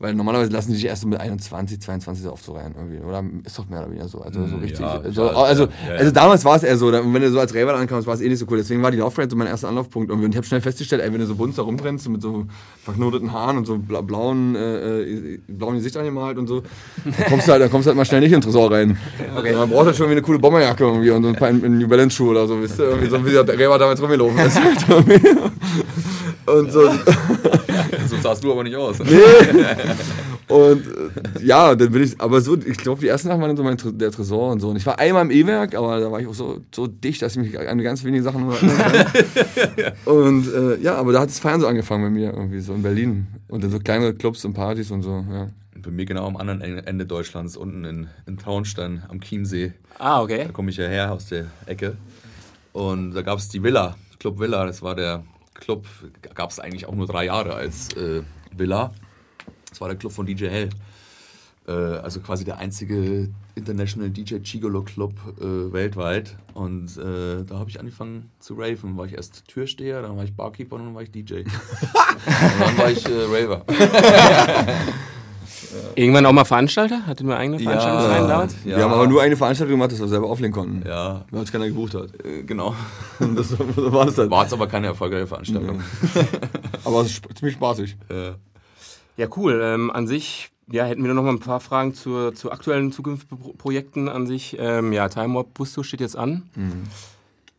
Weil 0.02 0.14
normalerweise 0.14 0.50
lassen 0.52 0.70
die 0.72 0.76
sich 0.78 0.86
erst 0.86 1.02
so 1.02 1.10
mit 1.10 1.20
21, 1.20 1.82
22 1.82 2.24
so 2.24 2.32
oft 2.32 2.46
so 2.46 2.54
rein 2.54 2.74
irgendwie. 2.78 3.00
Oder 3.06 3.22
ist 3.46 3.60
doch 3.60 3.68
mehr 3.68 3.80
oder 3.82 3.90
weniger 3.90 4.08
so. 4.08 4.22
Also 4.22 4.46
so 4.46 4.56
Mm, 4.56 4.60
richtig. 4.62 4.80
ja, 4.80 5.02
so, 5.12 5.28
also, 5.30 5.64
ja, 5.66 5.70
ja, 5.90 5.96
also 6.00 6.12
damals 6.12 6.46
war 6.46 6.56
es 6.56 6.64
eher 6.64 6.78
so, 6.78 6.88
und 6.88 7.14
wenn 7.14 7.22
du 7.22 7.30
so 7.30 7.38
als 7.38 7.54
Raver 7.54 7.76
ankamst, 7.76 8.08
war 8.08 8.14
es 8.14 8.22
eh 8.22 8.30
nicht 8.30 8.40
so 8.40 8.46
cool. 8.50 8.58
Deswegen 8.58 8.82
war 8.82 8.92
die 8.92 8.98
Laufbrand 8.98 9.30
so 9.30 9.36
mein 9.36 9.48
erster 9.48 9.68
Anlaufpunkt. 9.68 10.10
Und 10.10 10.24
ich 10.30 10.38
habe 10.38 10.48
schnell 10.48 10.62
festgestellt, 10.62 11.02
ey, 11.02 11.12
wenn 11.12 11.20
du 11.20 11.26
so 11.26 11.36
bunt 11.36 11.58
da 11.58 11.64
so 11.98 12.10
mit 12.10 12.22
so 12.22 12.46
verknoteten 12.86 13.34
Haaren 13.34 13.58
und 13.58 13.66
so 13.66 13.78
bla 13.78 14.00
blauen, 14.00 14.56
äh, 14.56 15.02
äh, 15.02 15.40
blauen 15.50 15.76
Gesicht 15.76 15.98
angemalt 15.98 16.38
und 16.38 16.48
so, 16.48 16.64
dann 17.04 17.28
kommst 17.28 17.48
du 17.50 17.52
halt, 17.52 17.62
dann 17.62 17.70
kommst 17.70 17.86
du 17.86 17.90
halt 17.90 17.98
mal 17.98 18.06
schnell 18.06 18.22
nicht 18.22 18.32
in 18.32 18.40
den 18.40 18.44
Tresor 18.44 18.72
rein. 18.72 18.98
Okay. 19.38 19.54
Man 19.54 19.70
braucht 19.70 19.88
halt 19.88 19.98
schon 19.98 20.06
irgendwie 20.06 20.20
eine 20.20 20.26
coole 20.26 20.40
Bomberjacke 20.40 20.86
irgendwie 20.86 21.12
und 21.12 21.24
so 21.24 21.30
ein 21.30 21.36
paar 21.36 21.52
New 21.52 21.88
Balance 21.90 22.16
Schuhe 22.16 22.32
oder 22.32 22.48
so, 22.48 22.62
wisst 22.62 22.80
ihr? 22.80 22.86
Irgendwie 22.86 23.10
so 23.10 23.26
wie 23.26 23.32
der 23.32 23.46
Raver 23.60 23.78
damals 23.78 24.02
rumgelaufen 24.02 24.40
ist. 24.40 24.58
und 26.46 26.72
so. 26.72 26.90
So 28.08 28.18
sahst 28.18 28.44
du 28.44 28.52
aber 28.52 28.64
nicht 28.64 28.76
aus. 28.76 29.00
Und 30.50 30.88
äh, 30.88 31.46
ja, 31.46 31.76
dann 31.76 31.92
bin 31.92 32.04
ich, 32.04 32.20
aber 32.20 32.42
so, 32.42 32.58
ich 32.58 32.78
glaube, 32.78 33.02
die 33.02 33.08
ersten 33.08 33.28
Sachen 33.28 33.40
waren 33.40 33.56
dann 33.56 33.58
so 33.58 33.64
mein 33.64 34.00
der 34.00 34.12
Tresor 34.12 34.52
und 34.52 34.60
so. 34.60 34.70
Und 34.70 34.78
ich 34.78 34.86
war 34.86 34.98
einmal 34.98 35.24
im 35.24 35.32
E-Werk, 35.32 35.76
aber 35.76 36.00
da 36.00 36.12
war 36.12 36.20
ich 36.20 36.28
auch 36.28 36.34
so, 36.34 36.62
so 36.74 36.88
dicht, 36.88 37.22
dass 37.22 37.36
ich 37.36 37.44
mich 37.44 37.60
an 37.60 37.78
ganz 37.84 38.04
wenige 38.04 38.24
Sachen 38.24 38.46
nur 38.46 38.56
erinnern 38.56 38.78
kann. 38.78 39.94
und 40.14 40.52
äh, 40.52 40.78
ja, 40.82 40.96
aber 40.96 41.14
da 41.14 41.22
hat 41.22 41.30
das 41.30 41.40
Feiern 41.40 41.62
so 41.62 41.68
angefangen 41.68 42.04
bei 42.04 42.10
mir, 42.10 42.34
irgendwie 42.34 42.62
so 42.62 42.74
in 42.74 42.82
Berlin. 42.82 43.28
Und 43.48 43.64
dann 43.64 43.70
so 43.70 43.80
kleinere 43.80 44.14
Clubs 44.14 44.44
und 44.44 44.54
Partys 44.54 44.90
und 44.90 45.04
so, 45.04 45.24
ja. 45.32 45.50
Bei 45.82 45.92
mir 45.92 46.06
genau 46.06 46.28
am 46.28 46.36
anderen 46.36 46.62
Ende 46.62 47.06
Deutschlands, 47.06 47.56
unten 47.56 47.86
in, 47.86 48.08
in 48.26 48.38
Traunstein 48.38 49.04
am 49.08 49.22
Chiemsee. 49.22 49.74
Ah, 49.98 50.22
okay. 50.22 50.46
Da 50.46 50.52
komme 50.52 50.72
ich 50.72 50.78
ja 50.78 50.88
her 50.88 51.14
aus 51.14 51.28
der 51.28 51.46
Ecke. 51.68 51.96
Und 52.74 53.14
da 53.14 53.22
gab 53.22 53.40
es 53.40 53.50
die 53.50 53.64
Villa, 53.64 53.96
Club 54.20 54.40
Villa. 54.40 54.66
Das 54.66 54.82
war 54.82 54.96
der 54.96 55.24
Club, 55.60 55.86
gab 56.34 56.50
es 56.50 56.60
eigentlich 56.60 56.86
auch 56.86 56.96
nur 56.96 57.08
drei 57.08 57.26
Jahre 57.26 57.54
als 57.54 57.94
äh, 57.96 58.24
Villa. 58.56 58.92
Das 59.70 59.82
war 59.82 59.88
der 59.88 59.98
Club 59.98 60.12
von 60.12 60.26
DJ 60.26 60.48
Hell. 60.48 60.70
Äh, 61.68 61.72
also 61.72 62.20
quasi 62.20 62.44
der 62.44 62.58
einzige 62.58 63.30
International 63.56 64.10
DJ 64.10 64.38
Gigolo 64.38 64.84
Club 64.84 65.14
äh, 65.40 65.72
weltweit. 65.72 66.38
Und 66.54 66.98
äh, 66.98 67.44
da 67.46 67.60
habe 67.60 67.70
ich 67.70 67.80
angefangen 67.80 68.32
zu 68.40 68.56
raven. 68.56 68.98
War 68.98 69.06
ich 69.06 69.14
erst 69.14 69.48
Türsteher, 69.48 70.02
dann 70.02 70.18
war 70.18 70.24
ich 70.24 70.36
Barkeeper 70.36 70.78
und 70.78 70.86
dann 70.86 70.96
war 70.96 71.04
ich 71.04 71.12
DJ. 71.12 71.34
und 71.36 71.48
dann 72.60 72.78
war 72.78 72.90
ich 72.90 73.06
äh. 75.96 76.02
Irgendwann 76.02 76.26
auch 76.26 76.32
mal 76.34 76.46
Veranstalter? 76.46 77.06
Hattet 77.06 77.28
ihr 77.28 77.38
eigene 77.38 77.60
Veranstaltungsreihen 77.60 78.28
damals? 78.28 78.56
ja, 78.66 78.78
Wir 78.78 78.84
haben 78.84 78.94
aber 78.94 79.08
nur 79.08 79.22
eine 79.22 79.38
Veranstaltung 79.38 79.76
gemacht, 79.76 79.92
dass 79.92 80.00
wir 80.00 80.08
selber 80.08 80.28
auflegen 80.28 80.54
konnten. 80.54 80.88
Ja, 80.88 81.26
Weil 81.32 81.40
uns 81.42 81.52
keiner 81.52 81.68
gebucht 81.68 81.94
hat. 81.96 82.10
äh, 82.26 82.44
genau. 82.44 82.76
Und 83.20 83.38
das 83.38 83.58
war 83.58 84.06
das 84.06 84.18
halt. 84.18 84.32
War 84.32 84.44
jetzt 84.44 84.54
aber 84.54 84.68
keine 84.68 84.88
erfolgreiche 84.88 85.28
Veranstaltung. 85.28 85.82
Aber 86.86 87.02
es 87.02 87.12
ist 87.12 87.38
ziemlich 87.38 87.56
spaßig. 87.56 87.98
Ja, 89.18 89.28
cool. 89.36 89.60
Ähm, 89.62 89.92
an 89.92 90.08
sich 90.08 90.50
ja, 90.72 90.86
hätten 90.86 91.04
wir 91.04 91.14
noch 91.14 91.24
mal 91.24 91.32
ein 91.32 91.40
paar 91.40 91.60
Fragen 91.60 91.94
zur, 91.94 92.36
zu 92.36 92.52
aktuellen 92.52 92.92
zukünftigen 92.92 93.58
Projekten 93.58 94.08
an 94.08 94.28
sich. 94.28 94.56
Ähm, 94.60 94.94
ja, 94.94 95.10
Time 95.10 95.34
Warp 95.36 95.54
Busto 95.54 95.84
steht 95.84 96.00
jetzt 96.00 96.16
an. 96.16 96.44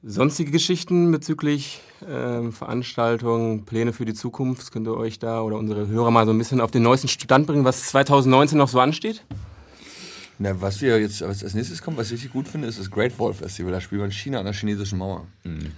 Sonstige 0.03 0.51
Geschichten 0.51 1.13
bezüglich 1.13 1.83
ähm, 2.09 2.53
Veranstaltungen, 2.53 3.67
Pläne 3.67 3.93
für 3.93 4.07
die 4.07 4.15
Zukunft, 4.15 4.73
könnt 4.73 4.87
ihr 4.89 4.97
euch 4.97 5.19
da 5.19 5.43
oder 5.43 5.59
unsere 5.59 5.89
Hörer 5.89 6.11
mal 6.11 6.25
so 6.25 6.33
ein 6.33 6.39
bisschen 6.39 6.63
auf 6.63 6.71
den 6.71 6.83
neuesten 6.83 7.09
Stand 7.09 7.47
bringen, 7.47 7.67
was 7.67 7.91
2019 7.91 8.57
noch 8.57 8.69
so 8.69 8.81
ansteht? 8.81 9.23
Na, 10.42 10.59
was 10.59 10.81
wir 10.81 10.98
jetzt 10.98 11.20
was 11.20 11.44
als 11.44 11.53
nächstes 11.53 11.83
kommt, 11.83 11.98
was 11.98 12.07
ich 12.07 12.12
richtig 12.14 12.33
gut 12.33 12.48
finde, 12.48 12.66
ist 12.66 12.79
das 12.79 12.90
Great 12.90 13.18
Wall 13.18 13.35
Festival. 13.35 13.72
Da 13.72 13.81
spielen 13.83 14.00
wir 14.00 14.07
in 14.07 14.11
China 14.11 14.38
an 14.38 14.46
der 14.46 14.55
chinesischen 14.55 14.96
Mauer. 14.96 15.26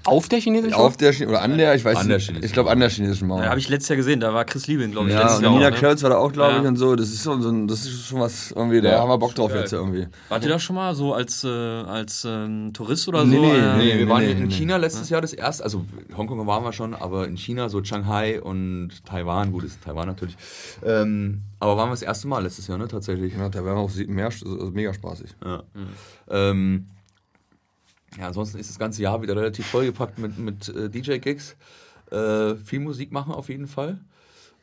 Auf 0.05 0.29
der 0.29 0.38
chinesischen 0.38 0.75
Auf 0.75 0.96
der 0.96 1.12
Chine- 1.12 1.31
oder 1.31 1.42
an 1.42 1.59
der, 1.59 1.75
ich 1.75 1.85
weiß 1.85 1.96
An 1.96 2.07
der 2.07 2.18
nicht. 2.18 2.27
chinesischen 2.27 2.46
Ich 2.46 2.53
glaube 2.53 2.70
an 2.70 2.79
der 2.79 2.88
chinesischen 2.88 3.27
Mauer. 3.27 3.42
Ja, 3.42 3.48
habe 3.51 3.59
ich 3.59 3.68
letztes 3.68 3.88
Jahr 3.88 3.96
gesehen, 3.96 4.20
da 4.20 4.33
war 4.33 4.44
Chris 4.44 4.68
Liebing, 4.68 4.92
glaube 4.92 5.09
ich. 5.09 5.14
Ja, 5.14 5.35
und 5.35 5.42
Nina 5.42 5.66
auch, 5.66 5.70
ne? 5.72 5.72
Kölz 5.72 6.05
war 6.05 6.11
da 6.11 6.16
auch, 6.18 6.31
glaube 6.33 6.59
ich, 6.59 6.62
Ja. 6.62 6.68
und 6.68 6.77
so. 6.77 6.94
Das 6.94 7.09
ist, 7.09 7.25
so, 7.25 7.40
so 7.40 7.48
ein, 7.51 7.66
das 7.66 7.81
ist 7.85 8.07
schon 8.07 8.20
was, 8.20 8.53
irgendwie, 8.53 8.81
da 8.81 9.01
haben 9.01 9.09
wir 9.09 9.18
Bock 9.18 9.35
drauf 9.35 9.53
jetzt 9.53 9.72
irgendwie. 9.72 10.07
Wart 10.29 10.44
ihr 10.44 10.48
da 10.51 10.61
schon 10.61 10.77
mal 10.77 10.94
so 10.94 11.12
als, 11.12 11.42
äh, 11.42 11.48
als 11.48 12.25
ähm, 12.25 12.70
Tourist 12.72 13.09
oder 13.09 13.25
Nee, 13.25 13.35
so? 13.35 13.42
nee, 13.42 13.57
Äh, 13.59 13.77
nee. 13.79 13.98
wir 13.98 14.09
waren 14.09 14.22
nee, 14.25 14.31
in 14.31 14.44
nee. 14.46 14.55
China 14.55 14.77
letztes 14.77 15.09
Jahr 15.09 15.20
das 15.20 15.33
erste, 15.33 15.64
also 15.64 15.85
Hongkong 16.16 16.46
waren 16.46 16.62
wir 16.62 16.72
schon, 16.72 16.94
aber 16.94 17.27
in 17.27 17.37
China, 17.37 17.68
so 17.68 17.83
Shanghai 17.83 18.40
und 18.40 19.05
Taiwan, 19.05 19.51
gut, 19.51 19.64
ist 19.64 19.83
Taiwan 19.83 20.07
natürlich. 20.07 20.37
Ähm, 20.87 21.40
aber 21.62 21.77
waren 21.77 21.88
wir 21.90 21.92
das 21.92 22.03
erste 22.03 22.27
Mal 22.27 22.42
letztes 22.42 22.66
Jahr, 22.66 22.77
ne, 22.77 22.88
tatsächlich. 22.88 23.35
Ja, 23.35 23.48
da 23.48 23.64
wäre 23.64 23.77
auch 23.77 23.88
sie- 23.88 24.07
mehr, 24.09 24.27
also 24.27 24.70
mega 24.72 24.92
spaßig. 24.92 25.31
Ja. 25.44 25.62
Ähm, 26.29 26.87
ja, 28.18 28.27
ansonsten 28.27 28.59
ist 28.59 28.68
das 28.68 28.81
ganze 28.81 29.01
Jahr 29.01 29.22
wieder 29.22 29.37
relativ 29.37 29.66
vollgepackt 29.68 30.18
mit, 30.18 30.38
mit 30.38 30.68
äh, 30.68 30.90
DJ-Gigs. 30.90 31.57
Äh, 32.11 32.57
viel 32.57 32.81
Musik 32.81 33.12
machen 33.12 33.33
auf 33.33 33.48
jeden 33.48 33.68
Fall. 33.68 34.01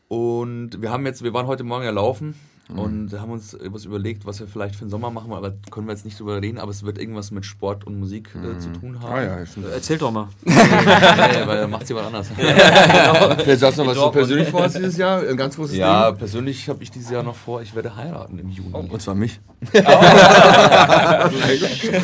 Und 0.09 0.81
wir 0.81 0.91
haben 0.91 1.05
jetzt, 1.05 1.23
wir 1.23 1.33
waren 1.33 1.47
heute 1.47 1.63
Morgen 1.63 1.85
ja 1.85 1.91
laufen 1.91 2.35
und 2.75 3.11
haben 3.19 3.31
uns 3.31 3.57
was 3.65 3.85
überlegt, 3.85 4.25
was 4.27 4.39
wir 4.39 4.47
vielleicht 4.47 4.75
für 4.75 4.85
den 4.85 4.89
Sommer 4.91 5.09
machen, 5.09 5.33
aber 5.33 5.53
können 5.71 5.87
wir 5.87 5.93
jetzt 5.93 6.05
nicht 6.05 6.19
drüber 6.19 6.39
reden, 6.41 6.59
aber 6.59 6.69
es 6.71 6.83
wird 6.83 6.99
irgendwas 6.99 7.31
mit 7.31 7.43
Sport 7.45 7.85
und 7.87 7.97
Musik 7.99 8.29
äh, 8.35 8.59
zu 8.59 8.69
tun 8.71 8.99
haben. 9.01 9.11
Ah 9.13 9.23
ja, 9.23 9.45
stimmt. 9.45 9.65
Erzähl 9.73 9.97
doch 9.97 10.11
mal. 10.11 10.27
nee, 10.45 10.53
weil 10.55 11.57
dann 11.61 11.69
macht 11.71 11.87
jemand 11.89 12.07
anders. 12.07 12.27
Vielleicht 12.35 13.59
sagst 13.59 13.79
du 13.79 13.83
noch, 13.83 13.89
was 13.89 13.95
du 13.95 14.01
Dortmund. 14.01 14.13
persönlich 14.13 14.49
vorhast 14.49 14.77
dieses 14.77 14.97
Jahr? 14.97 15.21
Ein 15.27 15.35
ganz 15.37 15.55
großes 15.55 15.77
Ja, 15.77 16.09
Ding? 16.11 16.19
persönlich 16.19 16.69
habe 16.69 16.83
ich 16.83 16.91
dieses 16.91 17.09
Jahr 17.09 17.23
noch 17.23 17.35
vor, 17.35 17.61
ich 17.63 17.73
werde 17.73 17.95
heiraten 17.95 18.37
im 18.37 18.49
Juni. 18.49 18.71
Und 18.73 19.01
zwar 19.01 19.15
mich. 19.15 19.39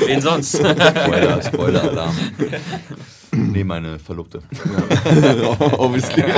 Wen 0.07 0.21
sonst? 0.21 0.55
Spoiler, 0.57 1.41
Spoiler-Alarm. 1.41 2.15
Nee, 3.35 3.63
meine 3.63 3.99
Verlobte. 3.99 4.41
Obviously. 5.77 6.23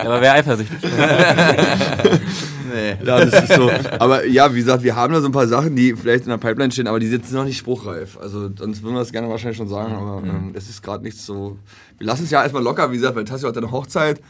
Aber 0.00 0.20
wer 0.20 0.34
eifersüchtig? 0.34 0.78
Nee. 2.72 2.96
Ja, 3.04 3.24
das 3.24 3.44
ist 3.44 3.54
so. 3.54 3.70
Aber 3.98 4.24
ja, 4.26 4.52
wie 4.54 4.58
gesagt, 4.58 4.84
wir 4.84 4.94
haben 4.94 5.12
da 5.12 5.20
so 5.20 5.26
ein 5.26 5.32
paar 5.32 5.48
Sachen, 5.48 5.74
die 5.74 5.94
vielleicht 5.94 6.24
in 6.24 6.30
der 6.30 6.38
Pipeline 6.38 6.70
stehen, 6.70 6.86
aber 6.86 7.00
die 7.00 7.08
sind 7.08 7.30
noch 7.32 7.44
nicht 7.44 7.58
spruchreif. 7.58 8.16
Also 8.20 8.48
sonst 8.56 8.82
würden 8.82 8.94
wir 8.94 9.00
das 9.00 9.10
gerne 9.10 9.28
wahrscheinlich 9.28 9.56
schon 9.56 9.68
sagen, 9.68 9.92
aber 9.94 10.22
ähm, 10.24 10.52
das 10.54 10.68
ist 10.68 10.82
gerade 10.82 11.02
nicht 11.02 11.18
so. 11.18 11.58
Wir 11.98 12.06
lassen 12.06 12.24
es 12.24 12.30
ja 12.30 12.42
erstmal 12.42 12.62
locker, 12.62 12.90
wie 12.92 12.96
gesagt, 12.96 13.16
weil 13.16 13.24
Tassi 13.24 13.44
hat 13.44 13.56
eine 13.56 13.70
Hochzeit. 13.70 14.20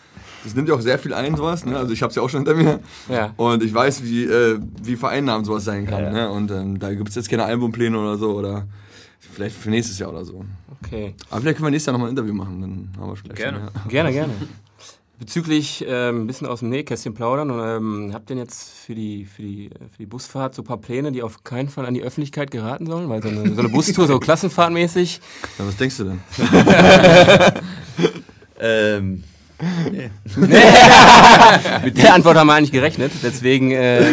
Das 0.42 0.54
nimmt 0.54 0.68
ja 0.68 0.74
auch 0.74 0.80
sehr 0.80 0.98
viel 0.98 1.12
ein, 1.12 1.36
sowas. 1.36 1.66
Ne? 1.66 1.76
Also 1.76 1.92
ich 1.92 2.00
habe 2.02 2.10
es 2.10 2.16
ja 2.16 2.22
auch 2.22 2.30
schon 2.30 2.46
hinter 2.46 2.54
mir. 2.54 2.80
Ja. 3.10 3.34
Und 3.36 3.62
ich 3.62 3.74
weiß, 3.74 4.04
wie, 4.04 4.24
äh, 4.24 4.58
wie 4.82 4.96
vereinnahmend 4.96 5.46
sowas 5.46 5.64
sein 5.64 5.86
kann. 5.86 6.12
Ne? 6.12 6.30
Und 6.30 6.50
ähm, 6.50 6.78
da 6.78 6.94
gibt 6.94 7.10
es 7.10 7.14
jetzt 7.14 7.28
keine 7.28 7.44
Albumpläne 7.44 7.98
oder 7.98 8.16
so. 8.16 8.32
Oder 8.32 8.66
vielleicht 9.20 9.56
für 9.56 9.70
nächstes 9.70 9.98
Jahr 9.98 10.10
oder 10.10 10.24
so. 10.24 10.44
Okay. 10.82 11.14
Aber 11.30 11.40
vielleicht 11.40 11.56
können 11.56 11.66
wir 11.66 11.70
nächstes 11.70 11.86
Jahr 11.86 11.92
nochmal 11.92 12.08
ein 12.08 12.16
Interview 12.16 12.34
machen. 12.34 12.60
Dann 12.60 12.90
haben 12.98 13.10
wir 13.10 13.16
vielleicht 13.16 13.36
Gerne. 13.36 13.58
Schon, 13.58 13.66
ja. 13.74 13.88
Gerne, 13.88 14.12
gerne. 14.12 14.32
Bezüglich 15.18 15.84
ähm, 15.86 16.22
ein 16.22 16.26
bisschen 16.26 16.46
aus 16.46 16.60
dem 16.60 16.70
Nähkästchen 16.70 17.12
plaudern, 17.12 17.50
und, 17.50 17.60
ähm, 17.60 18.10
habt 18.14 18.30
ihr 18.30 18.36
denn 18.36 18.38
jetzt 18.38 18.70
für 18.70 18.94
die, 18.94 19.26
für, 19.26 19.42
die, 19.42 19.68
für 19.68 19.98
die 19.98 20.06
Busfahrt 20.06 20.54
so 20.54 20.62
ein 20.62 20.64
paar 20.64 20.78
Pläne, 20.78 21.12
die 21.12 21.22
auf 21.22 21.44
keinen 21.44 21.68
Fall 21.68 21.84
an 21.84 21.92
die 21.92 22.02
Öffentlichkeit 22.02 22.50
geraten 22.50 22.86
sollen? 22.86 23.10
Weil 23.10 23.22
so 23.22 23.28
eine, 23.28 23.54
so 23.54 23.60
eine 23.60 23.68
Bustour, 23.68 24.06
so 24.06 24.18
klassenfahrtmäßig. 24.18 25.20
Ja, 25.58 25.66
was 25.66 25.76
denkst 25.76 25.98
du 25.98 26.04
denn? 26.04 26.20
Ähm, 28.60 29.24
Mit 31.84 31.98
der 31.98 32.14
Antwort 32.14 32.36
haben 32.36 32.46
wir 32.46 32.54
eigentlich 32.54 32.72
gerechnet. 32.72 33.12
Deswegen 33.22 33.72
äh, 33.72 34.04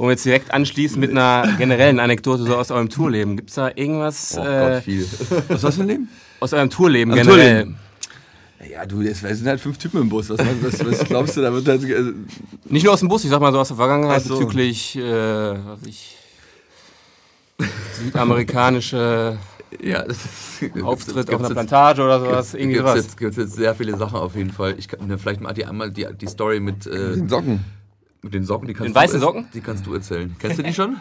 wollen 0.00 0.08
wir 0.08 0.12
jetzt 0.12 0.24
direkt 0.24 0.54
anschließen 0.54 0.98
mit 0.98 1.10
einer 1.10 1.56
generellen 1.58 2.00
Anekdote 2.00 2.42
so 2.44 2.56
aus 2.56 2.70
eurem 2.70 2.88
Tourleben. 2.88 3.36
Gibt 3.36 3.50
es 3.50 3.56
da 3.56 3.68
irgendwas 3.74 4.34
oh 4.38 4.42
äh, 4.42 4.70
Gott, 4.74 4.82
viel. 4.84 5.06
Was 5.48 5.62
hast 5.62 5.64
du 5.64 5.70
für 5.72 5.82
ein 5.82 5.88
Leben? 5.88 6.08
aus 6.40 6.52
eurem 6.54 6.70
Tourleben 6.70 7.10
Am 7.12 7.18
generell? 7.18 7.50
Tourleben. 7.64 7.76
Ja, 8.72 8.86
du, 8.86 9.02
es 9.02 9.20
sind 9.20 9.46
halt 9.46 9.60
fünf 9.60 9.76
Typen 9.76 10.00
im 10.00 10.08
Bus. 10.08 10.30
Was, 10.30 10.38
was, 10.38 10.86
was 10.86 11.04
glaubst 11.04 11.36
du, 11.36 11.42
da 11.42 11.52
wird 11.52 11.68
halt. 11.68 11.84
äh, 11.84 12.12
Nicht 12.64 12.84
nur 12.84 12.94
aus 12.94 13.00
dem 13.00 13.10
Bus, 13.10 13.24
ich 13.24 13.30
sag 13.30 13.40
mal 13.42 13.52
so 13.52 13.58
aus 13.58 13.68
der 13.68 13.76
Vergangenheit 13.76 14.22
so. 14.22 14.38
bezüglich 14.38 14.96
äh, 14.96 15.02
was 15.02 15.82
ich, 15.86 16.16
südamerikanische 18.02 19.36
Ja, 19.82 20.02
das 20.02 20.16
ist, 20.62 20.82
Auftritt 20.82 21.16
auf 21.18 21.26
gibt's 21.26 21.30
einer 21.30 21.40
jetzt- 21.42 21.52
Plantage 21.52 22.02
oder 22.02 22.20
sowas. 22.20 22.54
Irgendwie 22.54 22.76
Gibt 22.78 22.88
es 22.88 22.94
jetzt, 22.96 23.16
gibt's 23.18 23.36
jetzt 23.36 23.52
sehr 23.54 23.74
viele 23.74 23.98
Sachen 23.98 24.16
auf 24.18 24.34
jeden 24.34 24.50
Fall. 24.50 24.76
Ich 24.78 24.88
kann, 24.88 25.06
ne, 25.06 25.18
vielleicht 25.18 25.42
mal 25.42 25.52
die, 25.52 25.66
einmal 25.66 25.90
die, 25.90 26.06
die 26.18 26.26
Story 26.26 26.58
mit, 26.58 26.86
äh, 26.86 27.16
Den 27.16 27.28
Socken. 27.28 27.60
Mit 28.22 28.34
den 28.34 28.44
Socken. 28.44 28.66
Die 28.68 28.74
kannst 28.74 28.88
Den 28.88 28.94
du 28.94 29.00
weißen 29.00 29.20
Socken? 29.20 29.46
Die 29.54 29.60
kannst 29.60 29.86
du 29.86 29.94
erzählen. 29.94 30.34
Kennst 30.38 30.58
du 30.58 30.62
die 30.62 30.74
schon? 30.74 30.96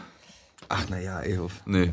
Ach, 0.67 0.87
naja, 0.89 1.19
ey, 1.21 1.37
hoff. 1.37 1.53
Nee. 1.65 1.91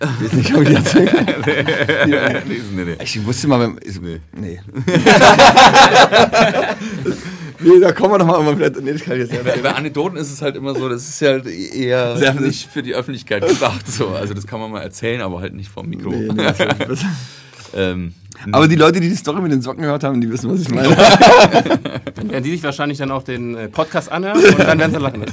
Ich 0.00 0.24
weiß 0.24 0.32
nicht, 0.32 0.54
ob 0.54 0.62
ich 0.62 0.70
erzählen 0.74 1.06
kann. 1.06 1.26
nee, 1.46 2.60
nee, 2.74 2.84
nee. 2.84 2.96
Ich 3.02 3.24
wusste 3.24 3.46
mal, 3.46 3.58
beim. 3.58 3.78
Ist, 3.78 4.00
Nee. 4.02 4.20
nee. 4.34 4.58
nee, 7.60 7.80
da 7.80 7.92
kommen 7.92 8.14
wir 8.14 8.18
doch 8.18 8.26
mal 8.26 8.56
vielleicht. 8.56 8.80
Nee, 8.82 8.92
das 8.92 9.02
kann 9.02 9.14
ich 9.14 9.20
jetzt 9.20 9.32
nicht 9.32 9.44
Bei, 9.44 9.56
bei 9.58 9.72
Anekdoten 9.74 10.16
ist 10.18 10.32
es 10.32 10.42
halt 10.42 10.56
immer 10.56 10.74
so, 10.74 10.88
das 10.88 11.08
ist 11.08 11.20
ja 11.20 11.30
halt 11.30 11.46
eher 11.46 12.16
Sehr- 12.16 12.34
nicht 12.34 12.68
für 12.70 12.82
die 12.82 12.94
Öffentlichkeit 12.94 13.46
gedacht. 13.46 13.86
So. 13.90 14.08
Also 14.08 14.34
das 14.34 14.46
kann 14.46 14.58
man 14.60 14.70
mal 14.70 14.80
erzählen, 14.82 15.20
aber 15.20 15.40
halt 15.40 15.54
nicht 15.54 15.70
vom 15.70 15.88
Mikro. 15.88 16.10
Nee, 16.10 16.28
nee, 16.32 16.44
ähm, 17.76 18.14
Aber 18.52 18.66
die 18.68 18.76
Leute, 18.76 19.00
die 19.00 19.08
die 19.08 19.14
Story 19.16 19.40
mit 19.40 19.52
den 19.52 19.62
Socken 19.62 19.82
gehört 19.82 20.02
haben, 20.04 20.20
die 20.20 20.30
wissen, 20.30 20.50
was 20.50 20.60
ich 20.62 20.70
meine. 20.70 20.96
Dann 22.20 22.30
werden 22.30 22.44
die 22.44 22.50
sich 22.52 22.62
wahrscheinlich 22.62 22.98
dann 22.98 23.10
auch 23.10 23.22
den 23.22 23.54
äh, 23.56 23.68
Podcast 23.68 24.10
anhören 24.12 24.38
und 24.42 24.58
dann 24.58 24.78
werden 24.78 24.92
sie 24.92 25.00
lachen. 25.00 25.24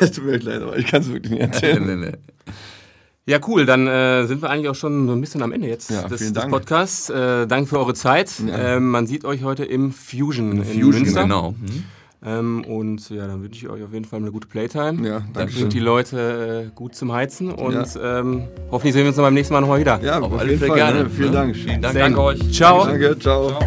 Es 0.00 0.12
tut 0.12 0.24
mir 0.24 0.38
leid, 0.38 0.62
aber 0.62 0.76
ich 0.78 0.86
kann 0.86 1.02
es 1.02 1.12
wirklich 1.12 1.30
nicht 1.32 1.40
nee, 1.40 1.46
erzählen. 1.46 2.00
nee, 2.00 2.06
nee. 2.06 2.12
Ja, 3.26 3.38
cool. 3.46 3.66
Dann 3.66 3.86
äh, 3.86 4.26
sind 4.26 4.42
wir 4.42 4.50
eigentlich 4.50 4.68
auch 4.68 4.74
schon 4.74 5.06
so 5.06 5.12
ein 5.12 5.20
bisschen 5.20 5.42
am 5.42 5.52
Ende 5.52 5.68
jetzt 5.68 5.90
Ja, 5.90 6.08
des, 6.08 6.20
vielen 6.20 6.34
des 6.34 6.42
Dank. 6.42 6.52
Podcasts. 6.52 7.10
Äh, 7.10 7.46
danke 7.46 7.68
für 7.68 7.78
eure 7.78 7.94
Zeit. 7.94 8.30
Ja. 8.46 8.76
Ähm, 8.76 8.90
man 8.90 9.06
sieht 9.06 9.24
euch 9.24 9.44
heute 9.44 9.64
im 9.64 9.92
Fusion 9.92 10.52
in, 10.52 10.64
Fusion, 10.64 10.90
Münster. 11.02 11.22
genau. 11.24 11.52
Mhm. 11.52 11.84
Ähm, 12.24 12.64
und 12.64 13.08
ja, 13.10 13.26
dann 13.26 13.42
wünsche 13.42 13.64
ich 13.66 13.70
euch 13.70 13.82
auf 13.82 13.92
jeden 13.92 14.04
Fall 14.04 14.20
eine 14.20 14.32
gute 14.32 14.48
Playtime. 14.48 15.06
Ja, 15.06 15.20
Dann 15.20 15.32
danke 15.34 15.52
bringt 15.54 15.72
die. 15.72 15.78
Leute 15.80 16.66
äh, 16.66 16.70
gut 16.74 16.94
zum 16.94 17.12
Heizen 17.12 17.50
und 17.50 17.86
ähm, 18.02 18.44
hoffentlich 18.70 18.94
sehen 18.94 19.02
wir 19.02 19.08
uns 19.08 19.16
dann 19.16 19.24
beim 19.24 19.34
nächsten 19.34 19.54
Mal 19.54 19.60
nochmal 19.60 19.80
wieder. 19.80 20.00
Ja, 20.02 20.18
Auf 20.18 20.32
auf 20.32 20.44
jeden 20.46 20.58
Fall. 20.58 20.76
gerne. 20.76 21.04
Ne? 21.04 21.10
Vielen? 21.10 21.32
Dank. 21.32 21.56
Vielen 21.56 21.80
Dank. 21.80 21.94
Danke 21.94 21.98
Danke 21.98 22.22
euch. 22.22 22.52
Ciao. 22.52 22.84
Danke, 22.86 23.18
ciao. 23.18 23.58